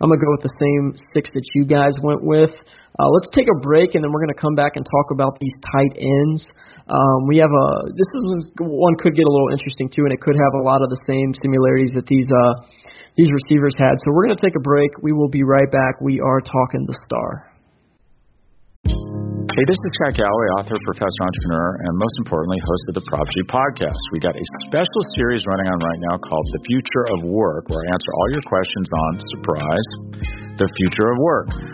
I'm 0.00 0.10
gonna 0.10 0.20
go 0.20 0.32
with 0.36 0.44
the 0.44 0.56
same 0.58 0.96
six 1.12 1.30
that 1.32 1.46
you 1.54 1.64
guys 1.64 1.94
went 2.02 2.22
with. 2.24 2.54
Uh, 2.98 3.10
let's 3.10 3.30
take 3.34 3.46
a 3.50 3.58
break, 3.60 3.94
and 3.94 4.04
then 4.04 4.12
we're 4.12 4.22
gonna 4.22 4.38
come 4.38 4.54
back 4.54 4.76
and 4.76 4.84
talk 4.86 5.10
about 5.10 5.38
these 5.40 5.54
tight 5.74 5.94
ends. 5.98 6.46
Um, 6.86 7.26
we 7.26 7.38
have 7.38 7.50
a 7.50 7.66
this 7.96 8.10
is 8.12 8.50
one 8.60 8.94
could 9.00 9.14
get 9.14 9.26
a 9.26 9.32
little 9.32 9.50
interesting 9.50 9.88
too, 9.88 10.04
and 10.04 10.12
it 10.12 10.20
could 10.20 10.36
have 10.36 10.54
a 10.60 10.62
lot 10.62 10.82
of 10.82 10.90
the 10.90 11.00
same 11.06 11.34
similarities 11.40 11.90
that 11.94 12.06
these 12.06 12.26
uh, 12.28 12.54
these 13.16 13.30
receivers 13.32 13.74
had. 13.78 13.98
So 14.02 14.12
we're 14.12 14.26
gonna 14.26 14.42
take 14.42 14.56
a 14.56 14.62
break. 14.62 14.90
We 15.02 15.12
will 15.12 15.30
be 15.30 15.42
right 15.42 15.70
back. 15.70 16.00
We 16.00 16.20
are 16.20 16.40
talking 16.40 16.86
the 16.86 16.98
star. 17.06 17.50
Hey, 19.54 19.62
this 19.70 19.78
is 19.78 19.90
Scott 20.02 20.18
Galloway, 20.18 20.50
author, 20.58 20.74
professor, 20.82 21.22
entrepreneur, 21.22 21.78
and 21.86 21.94
most 21.94 22.18
importantly, 22.18 22.58
host 22.58 22.90
of 22.90 22.98
the 22.98 23.06
Prop 23.06 23.22
G 23.22 23.46
podcast. 23.46 24.02
We 24.10 24.18
got 24.18 24.34
a 24.34 24.42
special 24.66 25.02
series 25.14 25.46
running 25.46 25.70
on 25.70 25.78
right 25.78 26.00
now 26.10 26.18
called 26.18 26.42
The 26.50 26.58
Future 26.66 27.06
of 27.14 27.22
Work, 27.22 27.70
where 27.70 27.78
I 27.78 27.86
answer 27.94 28.10
all 28.18 28.28
your 28.34 28.42
questions 28.50 28.88
on, 28.90 29.10
surprise, 29.38 29.88
the 30.58 30.66
future 30.74 31.06
of 31.06 31.22
work. 31.22 31.73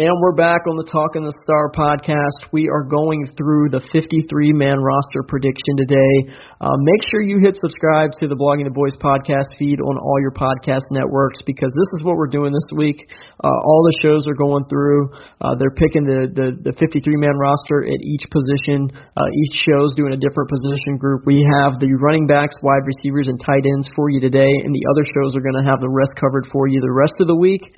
And 0.00 0.16
we're 0.16 0.32
back 0.32 0.64
on 0.64 0.80
the 0.80 0.88
Talking 0.88 1.28
the 1.28 1.36
Star 1.44 1.68
podcast. 1.76 2.48
We 2.56 2.72
are 2.72 2.88
going 2.88 3.28
through 3.36 3.68
the 3.68 3.84
53 3.92 4.24
man 4.56 4.80
roster 4.80 5.20
prediction 5.28 5.76
today. 5.76 6.32
Uh, 6.56 6.72
make 6.80 7.04
sure 7.04 7.20
you 7.20 7.36
hit 7.36 7.60
subscribe 7.60 8.16
to 8.16 8.24
the 8.24 8.32
Blogging 8.32 8.64
the 8.64 8.72
Boys 8.72 8.96
podcast 8.96 9.52
feed 9.60 9.76
on 9.76 10.00
all 10.00 10.16
your 10.24 10.32
podcast 10.32 10.88
networks 10.88 11.44
because 11.44 11.68
this 11.76 12.00
is 12.00 12.00
what 12.00 12.16
we're 12.16 12.32
doing 12.32 12.48
this 12.48 12.64
week. 12.72 13.12
Uh, 13.44 13.52
all 13.52 13.84
the 13.92 14.00
shows 14.00 14.24
are 14.24 14.32
going 14.32 14.64
through. 14.72 15.12
Uh, 15.36 15.52
they're 15.60 15.76
picking 15.76 16.08
the, 16.08 16.32
the, 16.32 16.72
the 16.72 16.74
53 16.80 17.04
man 17.20 17.36
roster 17.36 17.84
at 17.84 18.00
each 18.00 18.24
position. 18.32 18.88
Uh, 18.96 19.28
each 19.28 19.68
show's 19.68 19.92
doing 20.00 20.16
a 20.16 20.20
different 20.24 20.48
position 20.48 20.96
group. 20.96 21.28
We 21.28 21.44
have 21.60 21.76
the 21.76 21.92
running 22.00 22.24
backs, 22.24 22.56
wide 22.64 22.88
receivers, 22.88 23.28
and 23.28 23.36
tight 23.36 23.68
ends 23.68 23.84
for 23.92 24.08
you 24.08 24.16
today, 24.16 24.64
and 24.64 24.72
the 24.72 24.88
other 24.96 25.04
shows 25.04 25.36
are 25.36 25.44
going 25.44 25.60
to 25.60 25.68
have 25.68 25.84
the 25.84 25.92
rest 25.92 26.16
covered 26.16 26.48
for 26.48 26.64
you 26.72 26.80
the 26.80 26.88
rest 26.88 27.20
of 27.20 27.28
the 27.28 27.36
week. 27.36 27.68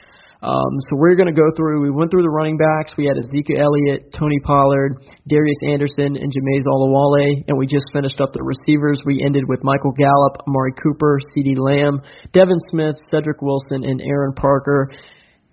Um, 0.42 0.74
so 0.90 0.98
we're 0.98 1.14
going 1.14 1.30
to 1.30 1.38
go 1.38 1.46
through. 1.56 1.82
We 1.82 1.90
went 1.90 2.10
through 2.10 2.26
the 2.26 2.34
running 2.34 2.58
backs. 2.58 2.98
We 2.98 3.06
had 3.06 3.14
Ezekiel 3.14 3.62
Elliott, 3.62 4.10
Tony 4.12 4.40
Pollard, 4.42 4.98
Darius 5.30 5.62
Anderson, 5.62 6.18
and 6.18 6.34
Jamize 6.34 6.66
Olawale, 6.66 7.46
and 7.46 7.56
we 7.56 7.66
just 7.66 7.86
finished 7.92 8.20
up 8.20 8.34
the 8.34 8.42
receivers. 8.42 9.00
We 9.06 9.22
ended 9.22 9.44
with 9.46 9.62
Michael 9.62 9.92
Gallup, 9.92 10.42
Amari 10.48 10.74
Cooper, 10.82 11.18
CeeDee 11.30 11.56
Lamb, 11.56 12.02
Devin 12.32 12.58
Smith, 12.70 12.96
Cedrick 13.06 13.38
Wilson, 13.40 13.84
and 13.84 14.02
Aaron 14.02 14.34
Parker. 14.34 14.90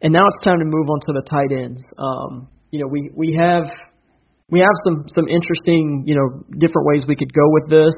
And 0.02 0.12
now 0.12 0.26
it's 0.26 0.44
time 0.44 0.58
to 0.58 0.66
move 0.66 0.90
on 0.90 1.00
to 1.06 1.14
the 1.14 1.26
tight 1.30 1.52
ends. 1.54 1.86
Um, 2.00 2.50
you 2.72 2.82
know, 2.82 2.88
we 2.90 3.12
we 3.14 3.38
have 3.38 3.70
we 4.50 4.60
have 4.60 4.74
some 4.84 5.06
some 5.14 5.28
interesting 5.28 6.04
you 6.06 6.16
know 6.16 6.42
different 6.58 6.88
ways 6.90 7.06
we 7.08 7.16
could 7.16 7.34
go 7.34 7.46
with 7.46 7.70
this. 7.70 7.94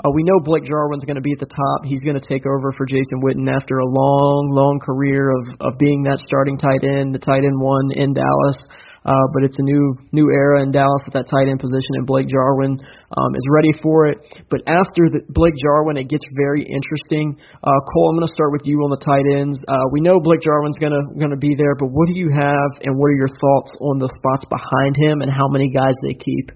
Uh, 0.00 0.10
we 0.14 0.22
know 0.24 0.40
Blake 0.40 0.64
Jarwin's 0.64 1.04
going 1.04 1.20
to 1.20 1.22
be 1.22 1.32
at 1.32 1.38
the 1.38 1.50
top. 1.50 1.84
He's 1.84 2.00
going 2.00 2.18
to 2.18 2.26
take 2.26 2.46
over 2.46 2.72
for 2.72 2.86
Jason 2.86 3.20
Witten 3.20 3.46
after 3.46 3.78
a 3.78 3.86
long, 3.86 4.50
long 4.50 4.80
career 4.80 5.30
of 5.30 5.72
of 5.72 5.78
being 5.78 6.02
that 6.04 6.18
starting 6.18 6.56
tight 6.56 6.82
end, 6.82 7.14
the 7.14 7.20
tight 7.20 7.44
end 7.44 7.60
one 7.60 7.92
in 7.94 8.14
Dallas. 8.14 8.66
Uh, 9.02 9.26
but 9.34 9.42
it's 9.42 9.58
a 9.58 9.66
new 9.66 9.98
new 10.12 10.30
era 10.30 10.62
in 10.62 10.70
Dallas 10.70 11.02
at 11.06 11.12
that 11.12 11.26
tight 11.26 11.50
end 11.50 11.58
position, 11.58 11.98
and 11.98 12.06
Blake 12.06 12.30
Jarwin 12.30 12.78
um, 12.78 13.30
is 13.34 13.46
ready 13.50 13.74
for 13.82 14.06
it. 14.06 14.22
But 14.46 14.62
after 14.70 15.10
the, 15.10 15.26
Blake 15.26 15.58
Jarwin, 15.58 15.98
it 15.98 16.06
gets 16.06 16.22
very 16.38 16.62
interesting. 16.62 17.34
Uh, 17.66 17.78
Cole, 17.90 18.14
I'm 18.14 18.16
going 18.16 18.30
to 18.30 18.32
start 18.32 18.54
with 18.54 18.62
you 18.62 18.78
on 18.86 18.94
the 18.94 19.02
tight 19.02 19.26
ends. 19.26 19.58
Uh, 19.66 19.90
we 19.90 19.98
know 19.98 20.22
Blake 20.22 20.42
Jarwin's 20.46 20.78
going 20.78 20.94
to 20.94 21.02
going 21.18 21.34
to 21.34 21.40
be 21.40 21.58
there, 21.58 21.74
but 21.74 21.90
what 21.90 22.06
do 22.06 22.14
you 22.14 22.30
have, 22.30 22.70
and 22.86 22.94
what 22.94 23.10
are 23.10 23.18
your 23.18 23.34
thoughts 23.34 23.74
on 23.82 23.98
the 23.98 24.06
spots 24.22 24.46
behind 24.46 24.94
him, 24.94 25.18
and 25.18 25.30
how 25.30 25.50
many 25.50 25.66
guys 25.74 25.98
they 26.06 26.14
keep? 26.14 26.54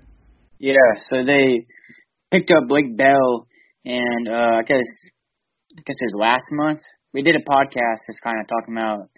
Yeah, 0.62 0.94
so 1.10 1.26
they 1.26 1.66
picked 2.30 2.50
up 2.50 2.68
Blake 2.68 2.96
Bell, 2.96 3.46
and 3.84 4.28
uh, 4.28 4.58
I 4.58 4.62
guess 4.62 4.86
I 5.76 5.82
guess 5.84 5.96
it 6.00 6.10
was 6.12 6.20
last 6.20 6.44
month. 6.50 6.80
We 7.12 7.22
did 7.22 7.36
a 7.36 7.50
podcast 7.50 8.06
just 8.06 8.22
kind 8.22 8.40
of 8.40 8.46
talking 8.46 8.76
about 8.76 9.08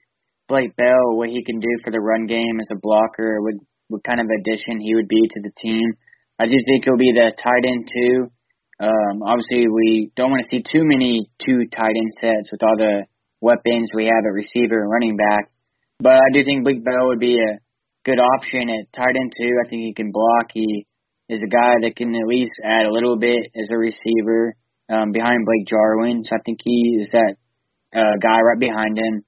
Blake 0.49 0.77
Bell, 0.77 1.17
what 1.17 1.29
he 1.29 1.45
can 1.45 1.61
do 1.61 1.69
for 1.85 1.91
the 1.91 2.01
run 2.01 2.27
game 2.27 2.61
as 2.61 2.69
a 2.73 2.81
blocker, 2.81 3.41
what 3.43 3.55
what 3.89 4.05
kind 4.05 4.21
of 4.21 4.27
addition 4.29 4.81
he 4.81 4.95
would 4.95 5.09
be 5.09 5.23
to 5.23 5.41
the 5.43 5.53
team. 5.61 5.95
I 6.39 6.47
do 6.47 6.55
think 6.67 6.85
he'll 6.85 6.97
be 6.97 7.13
the 7.13 7.33
tight 7.43 7.65
end 7.67 7.89
too. 7.89 8.31
Um, 8.81 9.23
obviously, 9.25 9.67
we 9.69 10.13
don't 10.15 10.31
want 10.31 10.45
to 10.45 10.49
see 10.49 10.63
too 10.63 10.85
many 10.85 11.31
two 11.45 11.67
tight 11.75 11.97
end 11.97 12.13
sets 12.21 12.53
with 12.53 12.63
all 12.63 12.77
the 12.77 13.07
weapons 13.41 13.91
we 13.95 14.05
have 14.05 14.25
at 14.25 14.33
receiver 14.33 14.83
and 14.83 14.91
running 14.91 15.17
back. 15.17 15.51
But 15.99 16.15
I 16.15 16.31
do 16.33 16.45
think 16.45 16.65
Blake 16.65 16.85
Bell 16.85 17.09
would 17.09 17.19
be 17.19 17.39
a 17.41 17.59
good 18.05 18.21
option 18.21 18.69
at 18.71 18.93
tight 18.93 19.17
end 19.17 19.33
too. 19.37 19.53
I 19.65 19.69
think 19.69 19.83
he 19.83 19.95
can 19.95 20.13
block. 20.13 20.51
He 20.53 20.87
is 21.29 21.41
a 21.41 21.51
guy 21.51 21.77
that 21.83 21.97
can 21.97 22.15
at 22.15 22.27
least 22.27 22.53
add 22.65 22.87
a 22.87 22.93
little 22.93 23.19
bit 23.19 23.53
as 23.55 23.69
a 23.71 23.77
receiver 23.77 24.57
um, 24.89 25.13
behind 25.13 25.45
Blake 25.45 25.69
Jarwin. 25.69 26.25
So 26.25 26.37
I 26.37 26.43
think 26.45 26.59
he 26.65 26.99
is 27.01 27.09
that 27.13 27.37
uh, 27.95 28.17
guy 28.21 28.41
right 28.41 28.59
behind 28.59 28.97
him. 28.97 29.25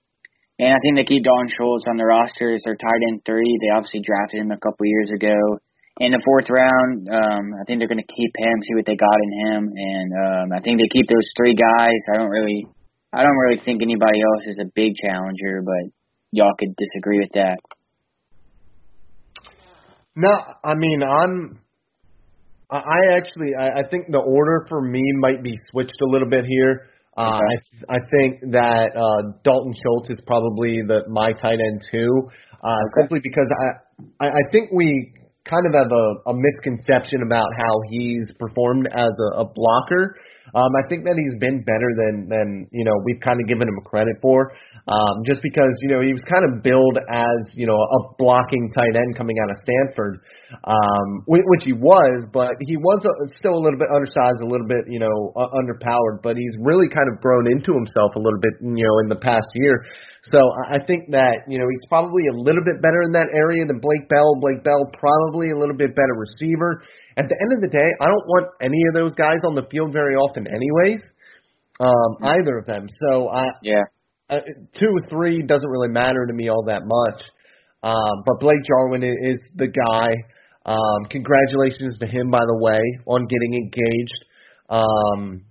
And 0.60 0.72
I 0.72 0.80
think 0.82 0.96
they 0.96 1.08
keep 1.08 1.24
Don 1.24 1.48
Schultz 1.48 1.88
on 1.88 1.96
the 1.96 2.04
roster 2.04 2.52
as 2.52 2.60
their 2.64 2.76
tight 2.76 3.02
end 3.08 3.22
three. 3.24 3.58
They 3.60 3.72
obviously 3.72 4.00
drafted 4.04 4.40
him 4.40 4.52
a 4.52 4.60
couple 4.60 4.84
years 4.84 5.08
ago. 5.08 5.36
In 6.00 6.12
the 6.12 6.22
fourth 6.24 6.48
round, 6.48 7.08
um, 7.08 7.44
I 7.60 7.64
think 7.64 7.80
they're 7.80 7.88
going 7.88 8.00
to 8.00 8.14
keep 8.14 8.32
him, 8.36 8.56
see 8.64 8.76
what 8.76 8.86
they 8.88 8.96
got 8.96 9.20
in 9.20 9.32
him, 9.44 9.62
and 9.68 10.10
um, 10.16 10.46
I 10.56 10.60
think 10.60 10.80
they 10.80 10.88
keep 10.88 11.08
those 11.08 11.28
three 11.36 11.52
guys. 11.52 12.00
I 12.08 12.16
don't 12.16 12.32
really, 12.32 12.64
I 13.12 13.20
don't 13.20 13.36
really 13.36 13.60
think 13.60 13.82
anybody 13.82 14.20
else 14.24 14.48
is 14.48 14.60
a 14.64 14.72
big 14.72 14.96
challenger, 14.96 15.60
but 15.60 15.92
y'all 16.32 16.56
could 16.58 16.72
disagree 16.76 17.20
with 17.20 17.32
that. 17.34 17.60
No, 20.16 20.32
I 20.64 20.74
mean 20.74 21.02
I'm 21.02 21.60
I 22.76 23.16
actually, 23.16 23.50
I, 23.58 23.80
I 23.80 23.82
think 23.90 24.06
the 24.10 24.18
order 24.18 24.66
for 24.68 24.80
me 24.80 25.02
might 25.18 25.42
be 25.42 25.56
switched 25.70 26.00
a 26.00 26.10
little 26.10 26.28
bit 26.28 26.44
here. 26.44 26.88
Uh, 27.16 27.40
okay. 27.42 27.56
I 27.88 27.96
I 27.96 27.98
think 28.10 28.52
that 28.52 28.96
uh, 28.96 29.32
Dalton 29.44 29.74
Schultz 29.82 30.10
is 30.10 30.18
probably 30.26 30.80
the 30.86 31.02
my 31.08 31.32
tight 31.32 31.58
end 31.58 31.82
too, 31.90 32.28
uh, 32.62 32.70
okay. 32.70 33.00
simply 33.00 33.20
because 33.22 33.48
I, 33.50 34.24
I 34.24 34.28
I 34.30 34.42
think 34.52 34.70
we 34.72 35.12
kind 35.44 35.66
of 35.66 35.74
have 35.74 35.90
a, 35.90 36.30
a 36.30 36.34
misconception 36.34 37.22
about 37.26 37.48
how 37.58 37.72
he's 37.90 38.30
performed 38.38 38.86
as 38.86 39.10
a, 39.34 39.40
a 39.40 39.44
blocker. 39.44 40.16
Um, 40.54 40.70
I 40.74 40.82
think 40.88 41.04
that 41.04 41.14
he's 41.14 41.38
been 41.38 41.62
better 41.62 41.90
than 41.96 42.28
than 42.28 42.68
you 42.72 42.84
know 42.84 42.94
we've 43.04 43.20
kind 43.20 43.40
of 43.40 43.46
given 43.46 43.68
him 43.68 43.78
credit 43.84 44.16
for. 44.22 44.52
Um, 44.88 45.22
just 45.28 45.42
because 45.42 45.70
you 45.82 45.90
know 45.92 46.00
he 46.00 46.12
was 46.12 46.24
kind 46.26 46.42
of 46.42 46.62
billed 46.62 46.98
as 47.10 47.38
you 47.54 47.66
know 47.66 47.76
a 47.76 47.98
blocking 48.18 48.72
tight 48.74 48.96
end 48.96 49.14
coming 49.16 49.36
out 49.44 49.50
of 49.50 49.56
Stanford, 49.62 50.20
um, 50.64 51.22
which 51.26 51.62
he 51.62 51.72
was, 51.72 52.26
but 52.32 52.56
he 52.64 52.76
was 52.76 53.04
a, 53.04 53.12
still 53.36 53.54
a 53.54 53.62
little 53.62 53.78
bit 53.78 53.88
undersized, 53.92 54.40
a 54.42 54.48
little 54.48 54.66
bit 54.66 54.88
you 54.88 54.98
know 54.98 55.32
uh, 55.36 55.52
underpowered. 55.54 56.22
But 56.22 56.36
he's 56.36 56.56
really 56.58 56.88
kind 56.88 57.06
of 57.12 57.20
grown 57.20 57.46
into 57.46 57.76
himself 57.76 58.16
a 58.16 58.22
little 58.22 58.40
bit 58.40 58.58
you 58.60 58.82
know 58.82 58.96
in 59.04 59.08
the 59.08 59.20
past 59.20 59.46
year. 59.54 59.84
So 60.24 60.38
I 60.68 60.76
think 60.86 61.10
that 61.12 61.48
you 61.48 61.58
know 61.58 61.64
he's 61.70 61.86
probably 61.88 62.28
a 62.28 62.36
little 62.36 62.62
bit 62.62 62.82
better 62.82 63.00
in 63.02 63.12
that 63.12 63.32
area 63.32 63.64
than 63.64 63.80
Blake 63.80 64.08
Bell. 64.08 64.36
Blake 64.40 64.62
Bell 64.62 64.84
probably 64.98 65.50
a 65.50 65.56
little 65.56 65.76
bit 65.76 65.96
better 65.96 66.12
receiver. 66.12 66.82
At 67.16 67.28
the 67.28 67.36
end 67.40 67.52
of 67.56 67.60
the 67.62 67.72
day, 67.72 67.88
I 68.00 68.04
don't 68.04 68.26
want 68.28 68.48
any 68.60 68.80
of 68.88 68.94
those 68.94 69.14
guys 69.14 69.40
on 69.46 69.54
the 69.54 69.64
field 69.70 69.92
very 69.92 70.14
often, 70.14 70.46
anyways. 70.46 71.00
Um, 71.80 72.36
either 72.36 72.58
of 72.58 72.66
them. 72.66 72.86
So 73.08 73.30
I 73.30 73.48
yeah, 73.62 73.84
uh, 74.28 74.40
two 74.78 74.92
or 74.92 75.08
three 75.08 75.42
doesn't 75.42 75.68
really 75.68 75.88
matter 75.88 76.26
to 76.26 76.32
me 76.32 76.50
all 76.50 76.64
that 76.66 76.82
much. 76.84 77.22
Um, 77.82 78.22
but 78.26 78.40
Blake 78.40 78.60
Jarwin 78.68 79.02
is, 79.02 79.16
is 79.22 79.40
the 79.56 79.68
guy. 79.68 80.12
Um, 80.66 81.08
congratulations 81.10 81.98
to 81.98 82.06
him, 82.06 82.30
by 82.30 82.44
the 82.44 82.58
way, 82.60 82.82
on 83.06 83.26
getting 83.26 83.54
engaged. 83.54 84.24
Um, 84.68 85.44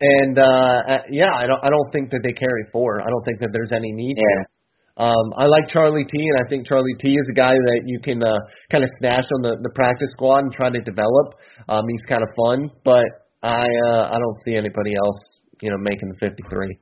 and 0.00 0.38
uh, 0.38 0.42
uh 0.42 0.98
yeah, 1.10 1.32
I 1.34 1.46
don't 1.46 1.62
I 1.64 1.68
don't 1.70 1.90
think 1.92 2.10
that 2.10 2.20
they 2.22 2.32
carry 2.32 2.64
four. 2.72 3.00
I 3.00 3.06
don't 3.06 3.24
think 3.24 3.40
that 3.40 3.50
there's 3.52 3.72
any 3.72 3.92
need 3.92 4.16
yeah. 4.16 4.22
to. 4.42 4.56
Um, 4.98 5.32
I 5.36 5.44
like 5.44 5.68
Charlie 5.68 6.06
T, 6.08 6.16
and 6.16 6.40
I 6.44 6.48
think 6.48 6.66
Charlie 6.66 6.96
T 6.98 7.08
is 7.12 7.28
a 7.30 7.34
guy 7.34 7.52
that 7.52 7.82
you 7.84 8.00
can 8.00 8.22
uh, 8.22 8.32
kind 8.70 8.82
of 8.82 8.88
snatch 8.98 9.26
on 9.36 9.42
the, 9.42 9.56
the 9.62 9.68
practice 9.74 10.08
squad 10.12 10.38
and 10.44 10.52
try 10.52 10.70
to 10.70 10.80
develop. 10.80 11.34
Um, 11.68 11.84
he's 11.86 12.00
kind 12.08 12.22
of 12.22 12.30
fun, 12.34 12.70
but 12.82 13.04
I 13.42 13.66
uh, 13.86 14.08
I 14.08 14.18
don't 14.18 14.38
see 14.44 14.56
anybody 14.56 14.94
else, 14.96 15.18
you 15.60 15.70
know, 15.70 15.76
making 15.78 16.08
the 16.08 16.16
53. 16.18 16.78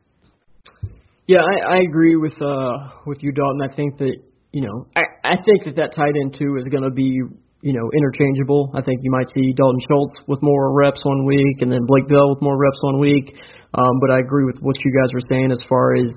Yeah, 1.26 1.40
I, 1.40 1.74
I 1.74 1.78
agree 1.78 2.16
with 2.16 2.40
uh 2.40 3.00
with 3.06 3.22
you, 3.22 3.32
Dalton. 3.32 3.60
I 3.68 3.74
think 3.74 3.98
that 3.98 4.14
you 4.52 4.62
know 4.62 4.86
I 4.94 5.02
I 5.24 5.36
think 5.36 5.64
that 5.64 5.76
that 5.76 5.94
tight 5.94 6.14
end 6.22 6.36
too 6.38 6.56
is 6.58 6.66
going 6.66 6.84
to 6.84 6.90
be 6.90 7.20
you 7.64 7.72
know 7.72 7.88
interchangeable. 7.96 8.68
I 8.76 8.84
think 8.84 9.00
you 9.00 9.10
might 9.10 9.32
see 9.32 9.56
Dalton 9.56 9.80
Schultz 9.88 10.12
with 10.28 10.44
more 10.44 10.76
reps 10.76 11.00
one 11.02 11.24
week, 11.24 11.64
and 11.64 11.72
then 11.72 11.88
Blake 11.88 12.06
Bell 12.06 12.36
with 12.36 12.44
more 12.44 12.60
reps 12.60 12.78
one 12.84 13.00
week. 13.00 13.32
Um, 13.72 13.96
but 14.04 14.12
I 14.12 14.20
agree 14.20 14.44
with 14.44 14.60
what 14.60 14.76
you 14.84 14.92
guys 14.92 15.10
were 15.16 15.24
saying 15.32 15.50
as 15.50 15.58
far 15.66 15.96
as 15.96 16.12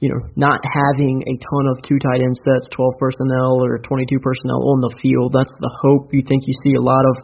you 0.00 0.12
know, 0.12 0.20
not 0.36 0.60
having 0.60 1.24
a 1.24 1.34
ton 1.40 1.64
of 1.72 1.80
two 1.80 1.96
tight 1.96 2.20
end 2.20 2.36
sets, 2.44 2.68
12 2.76 3.00
personnel 3.00 3.64
or 3.64 3.78
22 3.78 4.20
personnel 4.20 4.60
on 4.60 4.84
the 4.84 4.92
field. 5.00 5.32
That's 5.32 5.54
the 5.56 5.72
hope. 5.72 6.12
You 6.12 6.20
think 6.20 6.44
you 6.44 6.52
see 6.60 6.76
a 6.76 6.84
lot 6.84 7.00
of 7.08 7.14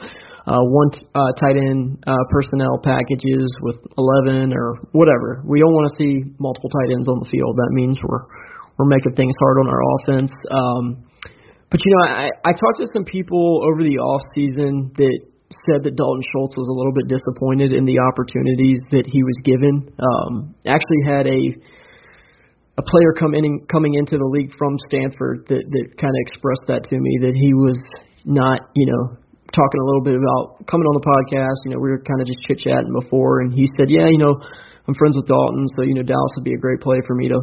uh, 0.48 0.64
one 0.64 0.88
uh, 1.12 1.36
tight 1.36 1.60
end 1.60 2.00
uh, 2.06 2.24
personnel 2.30 2.80
packages 2.80 3.52
with 3.60 3.76
11 4.24 4.56
or 4.56 4.80
whatever. 4.96 5.44
We 5.44 5.60
don't 5.60 5.76
want 5.76 5.92
to 5.92 5.94
see 6.00 6.24
multiple 6.40 6.70
tight 6.70 6.96
ends 6.96 7.08
on 7.08 7.20
the 7.20 7.28
field. 7.28 7.60
That 7.60 7.76
means 7.76 7.98
we're 8.00 8.24
we're 8.78 8.88
making 8.88 9.14
things 9.20 9.34
hard 9.38 9.58
on 9.60 9.68
our 9.68 9.82
offense. 10.00 10.32
Um, 10.48 11.04
but 11.72 11.80
you 11.80 11.90
know, 11.96 12.04
I, 12.04 12.28
I 12.44 12.52
talked 12.52 12.84
to 12.84 12.86
some 12.92 13.08
people 13.08 13.64
over 13.64 13.80
the 13.80 13.96
off 13.96 14.20
season 14.36 14.92
that 15.00 15.16
said 15.64 15.88
that 15.88 15.96
Dalton 15.96 16.20
Schultz 16.28 16.52
was 16.52 16.68
a 16.68 16.76
little 16.76 16.92
bit 16.92 17.08
disappointed 17.08 17.72
in 17.72 17.88
the 17.88 17.96
opportunities 17.96 18.76
that 18.92 19.08
he 19.08 19.24
was 19.24 19.36
given. 19.40 19.88
Um, 19.96 20.52
actually 20.68 21.00
had 21.08 21.24
a 21.24 21.40
a 22.76 22.84
player 22.84 23.12
come 23.16 23.32
in 23.32 23.64
coming 23.72 23.96
into 23.96 24.16
the 24.16 24.28
league 24.28 24.52
from 24.60 24.76
Stanford 24.84 25.48
that 25.48 25.64
that 25.64 25.86
kind 25.96 26.12
of 26.12 26.20
expressed 26.28 26.68
that 26.68 26.84
to 26.92 26.96
me 27.00 27.24
that 27.24 27.32
he 27.36 27.56
was 27.56 27.80
not 28.28 28.60
you 28.76 28.84
know 28.92 29.16
talking 29.52 29.80
a 29.80 29.86
little 29.88 30.04
bit 30.04 30.16
about 30.16 30.68
coming 30.68 30.84
on 30.84 30.96
the 30.96 31.04
podcast. 31.08 31.56
You 31.64 31.72
know, 31.72 31.80
we 31.80 31.88
were 31.88 32.04
kind 32.04 32.20
of 32.20 32.28
just 32.28 32.44
chit 32.44 32.60
chatting 32.60 32.92
before, 32.92 33.40
and 33.40 33.52
he 33.52 33.64
said, 33.80 33.88
"Yeah, 33.88 34.12
you 34.12 34.20
know, 34.20 34.36
I'm 34.88 34.94
friends 34.96 35.16
with 35.16 35.24
Dalton, 35.24 35.64
so 35.76 35.88
you 35.88 35.96
know 35.96 36.04
Dallas 36.04 36.36
would 36.36 36.44
be 36.44 36.52
a 36.52 36.60
great 36.60 36.84
play 36.84 37.00
for 37.08 37.16
me 37.16 37.32
to 37.32 37.40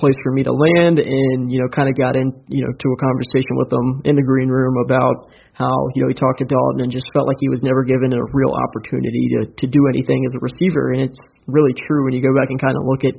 place 0.00 0.16
for 0.24 0.32
me 0.32 0.42
to 0.42 0.52
land." 0.52 0.98
And 0.98 1.52
you 1.52 1.60
know, 1.60 1.68
kind 1.68 1.86
of 1.86 1.94
got 1.94 2.16
in 2.16 2.32
you 2.48 2.64
know 2.64 2.72
to 2.72 2.88
a 2.90 2.98
conversation 2.98 3.54
with 3.60 3.70
him 3.70 3.86
in 4.08 4.16
the 4.16 4.24
green 4.24 4.48
room 4.48 4.80
about 4.80 5.28
how 5.52 5.76
you 5.94 6.02
know 6.02 6.08
he 6.08 6.16
talked 6.16 6.40
to 6.40 6.48
Dalton 6.48 6.80
and 6.80 6.90
just 6.90 7.04
felt 7.12 7.28
like 7.28 7.36
he 7.38 7.52
was 7.52 7.60
never 7.60 7.84
given 7.84 8.16
a 8.16 8.22
real 8.32 8.56
opportunity 8.56 9.28
to 9.36 9.40
to 9.46 9.66
do 9.68 9.84
anything 9.92 10.24
as 10.24 10.32
a 10.34 10.40
receiver, 10.40 10.96
and 10.96 11.04
it's 11.04 11.20
really 11.46 11.76
true 11.76 12.08
when 12.08 12.16
you 12.16 12.24
go 12.24 12.32
back 12.32 12.48
and 12.48 12.58
kind 12.58 12.74
of 12.74 12.82
look 12.88 13.04
at 13.04 13.14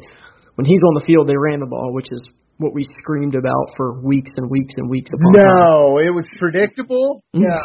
when 0.56 0.66
he's 0.66 0.82
on 0.82 0.94
the 1.00 1.06
field, 1.06 1.30
they 1.30 1.38
ran 1.38 1.62
the 1.62 1.70
ball, 1.70 1.94
which 1.94 2.12
is 2.12 2.22
what 2.58 2.74
we 2.74 2.86
screamed 3.02 3.36
about 3.36 3.74
for 3.76 4.00
weeks 4.02 4.32
and 4.38 4.50
weeks 4.50 4.74
and 4.78 4.90
weeks 4.90 5.10
upon 5.14 5.34
No, 5.34 5.98
it 5.98 6.14
was 6.14 6.26
predictable. 6.38 7.24
No. 7.34 7.58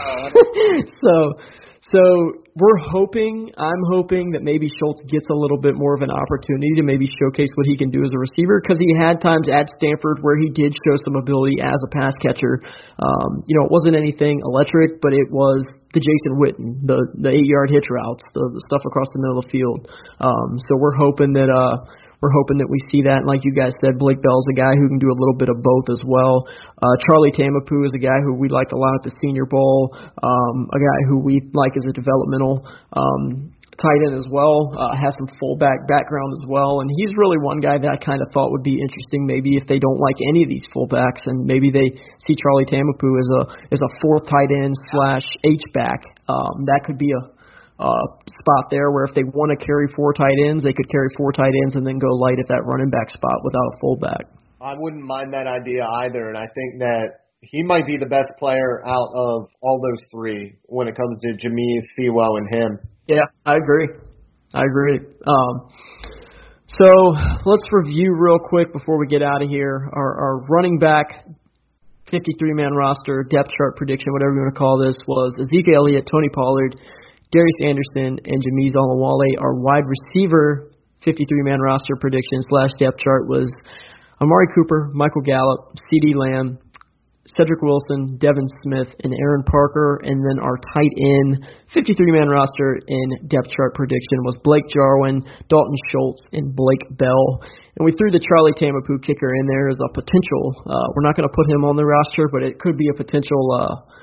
so 1.02 1.34
so 1.92 2.42
we're 2.58 2.82
hoping, 2.82 3.52
I'm 3.54 3.82
hoping 3.92 4.32
that 4.32 4.42
maybe 4.42 4.66
Schultz 4.66 5.04
gets 5.06 5.26
a 5.30 5.36
little 5.36 5.60
bit 5.60 5.76
more 5.76 5.94
of 5.94 6.02
an 6.02 6.10
opportunity 6.10 6.74
to 6.76 6.82
maybe 6.82 7.06
showcase 7.06 7.52
what 7.54 7.66
he 7.66 7.76
can 7.76 7.90
do 7.90 8.02
as 8.02 8.10
a 8.10 8.18
receiver 8.18 8.58
because 8.58 8.78
he 8.80 8.90
had 8.98 9.20
times 9.20 9.46
at 9.46 9.70
Stanford 9.78 10.18
where 10.22 10.34
he 10.34 10.50
did 10.50 10.74
show 10.74 10.96
some 11.06 11.14
ability 11.14 11.62
as 11.62 11.78
a 11.86 11.90
pass 11.94 12.16
catcher. 12.18 12.58
Um, 12.98 13.46
you 13.46 13.54
know, 13.54 13.66
it 13.66 13.70
wasn't 13.70 13.94
anything 13.94 14.42
electric, 14.42 14.98
but 15.00 15.12
it 15.12 15.30
was 15.30 15.62
the 15.94 16.02
Jason 16.02 16.34
Witten, 16.42 16.82
the 16.82 16.98
the 17.22 17.30
eight 17.30 17.46
yard 17.46 17.70
hitch 17.70 17.86
routes, 17.86 18.24
the, 18.34 18.50
the 18.52 18.62
stuff 18.66 18.82
across 18.84 19.06
the 19.14 19.20
middle 19.22 19.38
of 19.38 19.46
the 19.46 19.52
field. 19.54 19.86
Um, 20.18 20.58
so 20.58 20.74
we're 20.74 20.96
hoping 20.96 21.38
that 21.38 21.52
uh 21.52 21.86
we're 22.20 22.32
hoping 22.32 22.58
that 22.58 22.70
we 22.70 22.80
see 22.90 23.04
that. 23.04 23.24
And 23.24 23.28
like 23.28 23.44
you 23.44 23.52
guys 23.52 23.72
said, 23.84 23.98
Blake 23.98 24.22
Bell's 24.22 24.46
a 24.52 24.56
guy 24.56 24.72
who 24.76 24.88
can 24.88 24.98
do 24.98 25.12
a 25.12 25.18
little 25.18 25.36
bit 25.36 25.48
of 25.48 25.60
both 25.60 25.86
as 25.92 26.00
well. 26.04 26.48
Uh, 26.80 26.96
Charlie 27.08 27.32
Taumoepeau 27.32 27.84
is 27.84 27.94
a 27.94 28.02
guy 28.02 28.18
who 28.24 28.34
we 28.34 28.48
liked 28.48 28.72
a 28.72 28.78
lot 28.78 28.96
at 28.96 29.04
the 29.04 29.14
Senior 29.20 29.46
Bowl. 29.46 29.92
Um, 30.22 30.68
a 30.72 30.80
guy 30.80 30.98
who 31.08 31.20
we 31.20 31.44
like 31.52 31.76
as 31.76 31.84
a 31.84 31.92
developmental 31.92 32.64
um, 32.92 33.52
tight 33.76 34.00
end 34.08 34.16
as 34.16 34.26
well. 34.32 34.72
Uh, 34.72 34.96
has 34.96 35.12
some 35.16 35.28
fullback 35.38 35.84
background 35.88 36.32
as 36.40 36.48
well, 36.48 36.80
and 36.80 36.88
he's 36.96 37.12
really 37.16 37.36
one 37.38 37.60
guy 37.60 37.76
that 37.78 37.88
I 37.88 37.96
kind 37.96 38.20
of 38.22 38.32
thought 38.32 38.50
would 38.52 38.64
be 38.64 38.80
interesting. 38.80 39.26
Maybe 39.26 39.56
if 39.56 39.68
they 39.68 39.78
don't 39.78 40.00
like 40.00 40.16
any 40.28 40.42
of 40.42 40.48
these 40.48 40.64
fullbacks, 40.72 41.24
and 41.26 41.44
maybe 41.44 41.70
they 41.70 41.92
see 42.24 42.36
Charlie 42.36 42.66
Taumoepeau 42.66 43.12
as 43.12 43.28
a 43.36 43.42
as 43.72 43.80
a 43.80 43.90
fourth 44.00 44.24
tight 44.28 44.50
end 44.50 44.74
slash 44.90 45.24
H 45.44 45.62
back, 45.72 46.00
um, 46.28 46.64
that 46.66 46.82
could 46.84 46.98
be 46.98 47.12
a 47.12 47.35
uh, 47.78 48.06
spot 48.26 48.70
there 48.70 48.90
where 48.90 49.04
if 49.04 49.14
they 49.14 49.24
want 49.24 49.52
to 49.52 49.64
carry 49.64 49.86
four 49.94 50.12
tight 50.12 50.36
ends, 50.48 50.64
they 50.64 50.72
could 50.72 50.88
carry 50.90 51.08
four 51.16 51.32
tight 51.32 51.52
ends 51.64 51.76
and 51.76 51.86
then 51.86 51.98
go 51.98 52.08
light 52.08 52.38
at 52.38 52.48
that 52.48 52.64
running 52.64 52.90
back 52.90 53.10
spot 53.10 53.44
without 53.44 53.74
a 53.74 53.78
fullback. 53.80 54.24
I 54.60 54.74
wouldn't 54.76 55.04
mind 55.04 55.34
that 55.34 55.46
idea 55.46 55.84
either, 55.84 56.28
and 56.28 56.36
I 56.36 56.48
think 56.48 56.80
that 56.80 57.08
he 57.42 57.62
might 57.62 57.86
be 57.86 57.96
the 57.96 58.06
best 58.06 58.32
player 58.38 58.80
out 58.86 59.08
of 59.14 59.48
all 59.60 59.80
those 59.80 60.02
three 60.10 60.56
when 60.64 60.88
it 60.88 60.96
comes 60.96 61.20
to 61.20 61.28
Jamize, 61.34 61.84
Sewo, 61.98 62.38
and 62.38 62.54
him. 62.54 62.78
Yeah, 63.06 63.24
I 63.44 63.56
agree. 63.56 63.88
I 64.54 64.64
agree. 64.64 65.00
Um, 65.26 65.68
so 66.66 67.14
let's 67.44 67.64
review 67.70 68.16
real 68.18 68.38
quick 68.42 68.72
before 68.72 68.98
we 68.98 69.06
get 69.06 69.22
out 69.22 69.42
of 69.42 69.48
here 69.48 69.88
our, 69.92 70.20
our 70.20 70.40
running 70.48 70.78
back 70.78 71.26
53 72.10 72.54
man 72.54 72.72
roster, 72.72 73.24
depth 73.28 73.50
chart 73.56 73.76
prediction, 73.76 74.12
whatever 74.12 74.34
you 74.34 74.40
want 74.40 74.54
to 74.54 74.58
call 74.58 74.78
this, 74.78 74.96
was 75.06 75.34
Ezekiel 75.40 75.86
Elliott, 75.86 76.08
Tony 76.10 76.28
Pollard, 76.32 76.76
Darius 77.32 77.60
Anderson, 77.62 78.18
and 78.24 78.38
Jamize 78.42 78.76
Olawale. 78.76 79.40
Our 79.40 79.54
wide 79.54 79.84
receiver 79.86 80.70
53 81.04 81.26
man 81.42 81.60
roster 81.60 81.94
prediction 82.00 82.40
slash 82.48 82.70
depth 82.78 82.98
chart 82.98 83.28
was 83.28 83.50
Amari 84.20 84.46
Cooper, 84.54 84.90
Michael 84.94 85.22
Gallup, 85.22 85.76
CeeDee 85.86 86.14
Lamb, 86.16 86.58
Cedrick 87.34 87.62
Wilson, 87.62 88.18
Devin 88.18 88.46
Smith, 88.62 88.88
and 89.02 89.12
Aaron 89.12 89.42
Parker. 89.42 90.00
And 90.02 90.22
then 90.22 90.38
our 90.38 90.56
tight 90.74 90.94
end 90.94 91.46
53 91.74 91.94
man 92.10 92.28
roster 92.28 92.78
in 92.86 93.28
depth 93.28 93.50
chart 93.50 93.74
prediction 93.74 94.22
was 94.22 94.38
Blake 94.42 94.66
Jarwin, 94.70 95.22
Dalton 95.48 95.76
Schultz, 95.90 96.22
and 96.32 96.54
Blake 96.54 96.86
Bell. 96.90 97.42
And 97.76 97.84
we 97.84 97.92
threw 97.92 98.10
the 98.10 98.22
Charlie 98.22 98.54
Taumoepeau 98.54 99.02
kicker 99.02 99.34
in 99.42 99.46
there 99.46 99.68
as 99.68 99.78
a 99.82 99.92
potential. 99.92 100.54
Uh, 100.64 100.86
we're 100.94 101.06
not 101.06 101.16
going 101.16 101.28
to 101.28 101.34
put 101.34 101.50
him 101.50 101.64
on 101.66 101.76
the 101.76 101.84
roster, 101.84 102.30
but 102.30 102.42
it 102.42 102.58
could 102.58 102.78
be 102.78 102.88
a 102.88 102.96
potential. 102.96 103.42
Uh, 103.52 103.95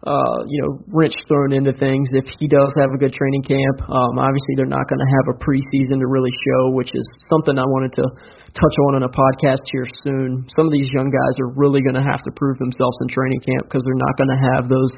uh, 0.00 0.40
you 0.48 0.64
know, 0.64 0.80
wrench 0.88 1.12
thrown 1.28 1.52
into 1.52 1.76
things 1.76 2.08
if 2.16 2.24
he 2.40 2.48
does 2.48 2.72
have 2.80 2.88
a 2.88 2.98
good 2.98 3.12
training 3.12 3.44
camp. 3.44 3.84
Um, 3.84 4.16
obviously, 4.16 4.56
they're 4.56 4.70
not 4.70 4.88
going 4.88 5.00
to 5.00 5.10
have 5.20 5.26
a 5.28 5.36
preseason 5.36 6.00
to 6.00 6.08
really 6.08 6.32
show, 6.32 6.72
which 6.72 6.94
is 6.96 7.04
something 7.28 7.58
I 7.60 7.68
wanted 7.68 7.92
to 8.00 8.04
touch 8.56 8.76
on 8.88 8.96
in 8.96 9.02
a 9.04 9.12
podcast 9.12 9.60
here 9.68 9.84
soon. 10.02 10.48
Some 10.56 10.64
of 10.64 10.72
these 10.72 10.88
young 10.88 11.12
guys 11.12 11.34
are 11.44 11.52
really 11.52 11.84
going 11.84 12.00
to 12.00 12.06
have 12.06 12.24
to 12.24 12.32
prove 12.32 12.56
themselves 12.56 12.96
in 13.04 13.12
training 13.12 13.44
camp 13.44 13.68
because 13.68 13.84
they're 13.84 14.04
not 14.08 14.16
going 14.16 14.32
to 14.32 14.40
have 14.56 14.62
those 14.72 14.94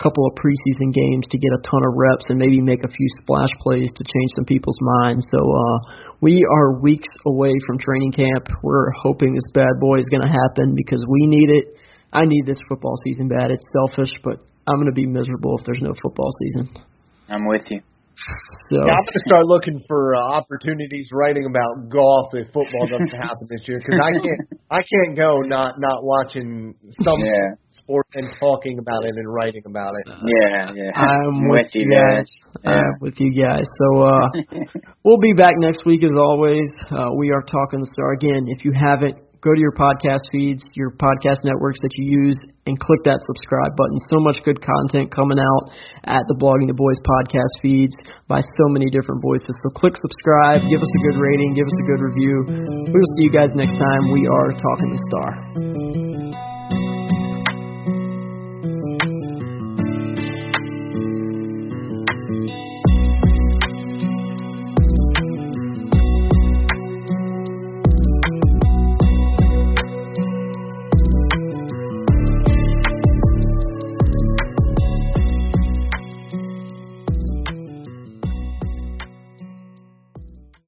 couple 0.00 0.24
of 0.24 0.32
preseason 0.40 0.88
games 0.96 1.28
to 1.28 1.36
get 1.36 1.52
a 1.52 1.60
ton 1.60 1.84
of 1.84 1.92
reps 1.92 2.24
and 2.32 2.40
maybe 2.40 2.60
make 2.60 2.80
a 2.82 2.88
few 2.88 3.08
splash 3.20 3.52
plays 3.60 3.92
to 3.92 4.02
change 4.02 4.30
some 4.34 4.48
people's 4.48 4.78
minds. 5.04 5.28
So 5.30 5.38
uh, 5.38 5.78
we 6.24 6.40
are 6.40 6.80
weeks 6.80 7.08
away 7.26 7.52
from 7.66 7.78
training 7.78 8.12
camp. 8.12 8.48
We're 8.62 8.90
hoping 8.96 9.34
this 9.34 9.52
bad 9.52 9.76
boy 9.78 10.00
is 10.00 10.08
going 10.08 10.24
to 10.24 10.32
happen 10.32 10.74
because 10.74 11.04
we 11.06 11.28
need 11.28 11.50
it. 11.52 11.76
I 12.12 12.24
need 12.24 12.46
this 12.46 12.58
football 12.68 12.94
season 13.04 13.28
bad. 13.28 13.50
It's 13.50 13.64
selfish, 13.72 14.12
but 14.24 14.38
I'm 14.66 14.76
going 14.76 14.86
to 14.86 14.92
be 14.92 15.06
miserable 15.06 15.58
if 15.58 15.64
there's 15.66 15.80
no 15.82 15.94
football 16.02 16.30
season. 16.40 16.74
I'm 17.28 17.46
with 17.46 17.62
you. 17.70 17.80
So 18.70 18.76
Yeah, 18.76 18.92
I'm 18.92 19.04
going 19.06 19.16
to 19.16 19.24
start 19.26 19.46
looking 19.46 19.82
for 19.88 20.14
uh, 20.14 20.20
opportunities 20.20 21.08
writing 21.12 21.46
about 21.48 21.88
golf 21.88 22.28
if 22.34 22.46
football 22.52 22.86
doesn't 22.86 23.08
happen 23.22 23.46
this 23.48 23.66
year 23.66 23.78
because 23.78 23.98
I 24.02 24.12
can't 24.12 24.62
I 24.70 24.82
can't 24.82 25.16
go 25.16 25.38
not 25.46 25.76
not 25.78 26.04
watching 26.04 26.74
some 27.02 27.18
Yeah. 27.18 27.54
sport 27.70 28.06
and 28.14 28.28
talking 28.38 28.78
about 28.78 29.04
it 29.04 29.14
and 29.16 29.32
writing 29.32 29.62
about 29.66 29.94
it. 29.94 30.12
Yeah, 30.12 30.72
yeah. 30.74 30.90
I'm 31.00 31.48
with, 31.48 31.68
you 31.72 31.88
guys. 31.96 32.26
Yeah. 32.62 32.70
I'm 32.72 32.92
with 33.00 33.14
you 33.18 33.32
guys. 33.42 33.64
So 33.78 34.02
uh, 34.02 34.28
we'll 35.04 35.18
be 35.20 35.32
back 35.32 35.54
next 35.56 35.86
week 35.86 36.04
as 36.04 36.12
always. 36.18 36.68
Uh, 36.90 37.10
we 37.16 37.30
are 37.30 37.42
talking 37.42 37.80
the 37.80 37.86
star 37.86 38.12
again. 38.12 38.44
If 38.48 38.64
you 38.64 38.72
haven't, 38.78 39.16
go 39.40 39.54
to 39.54 39.60
your 39.60 39.72
podcast 39.72 40.24
feeds, 40.32 40.62
your 40.74 40.92
podcast 40.92 41.44
networks 41.44 41.80
that 41.80 41.90
you 41.96 42.28
use, 42.28 42.36
and 42.66 42.78
click 42.78 43.00
that 43.04 43.20
subscribe 43.24 43.72
button. 43.76 43.96
So 44.12 44.20
much 44.20 44.44
good 44.44 44.60
content 44.60 45.10
coming 45.10 45.40
out 45.40 45.62
at 46.04 46.24
the 46.28 46.36
Blogging 46.36 46.68
the 46.68 46.76
Boys 46.76 47.00
podcast 47.00 47.52
feeds 47.62 47.96
by 48.28 48.40
so 48.40 48.64
many 48.68 48.88
different 48.92 49.22
voices. 49.22 49.52
So 49.64 49.72
click 49.72 49.96
subscribe, 49.96 50.60
give 50.68 50.80
us 50.80 50.92
a 50.92 51.00
good 51.10 51.18
rating, 51.18 51.56
give 51.56 51.66
us 51.66 51.78
a 51.80 51.86
good 51.88 52.00
review. 52.04 52.36
We 52.88 52.94
will 52.94 53.12
see 53.16 53.24
you 53.28 53.32
guys 53.32 53.50
next 53.56 53.76
time. 53.80 54.12
We 54.12 54.28
are 54.28 54.52
talking 54.52 54.88
the 54.92 55.00
star. 55.08 56.09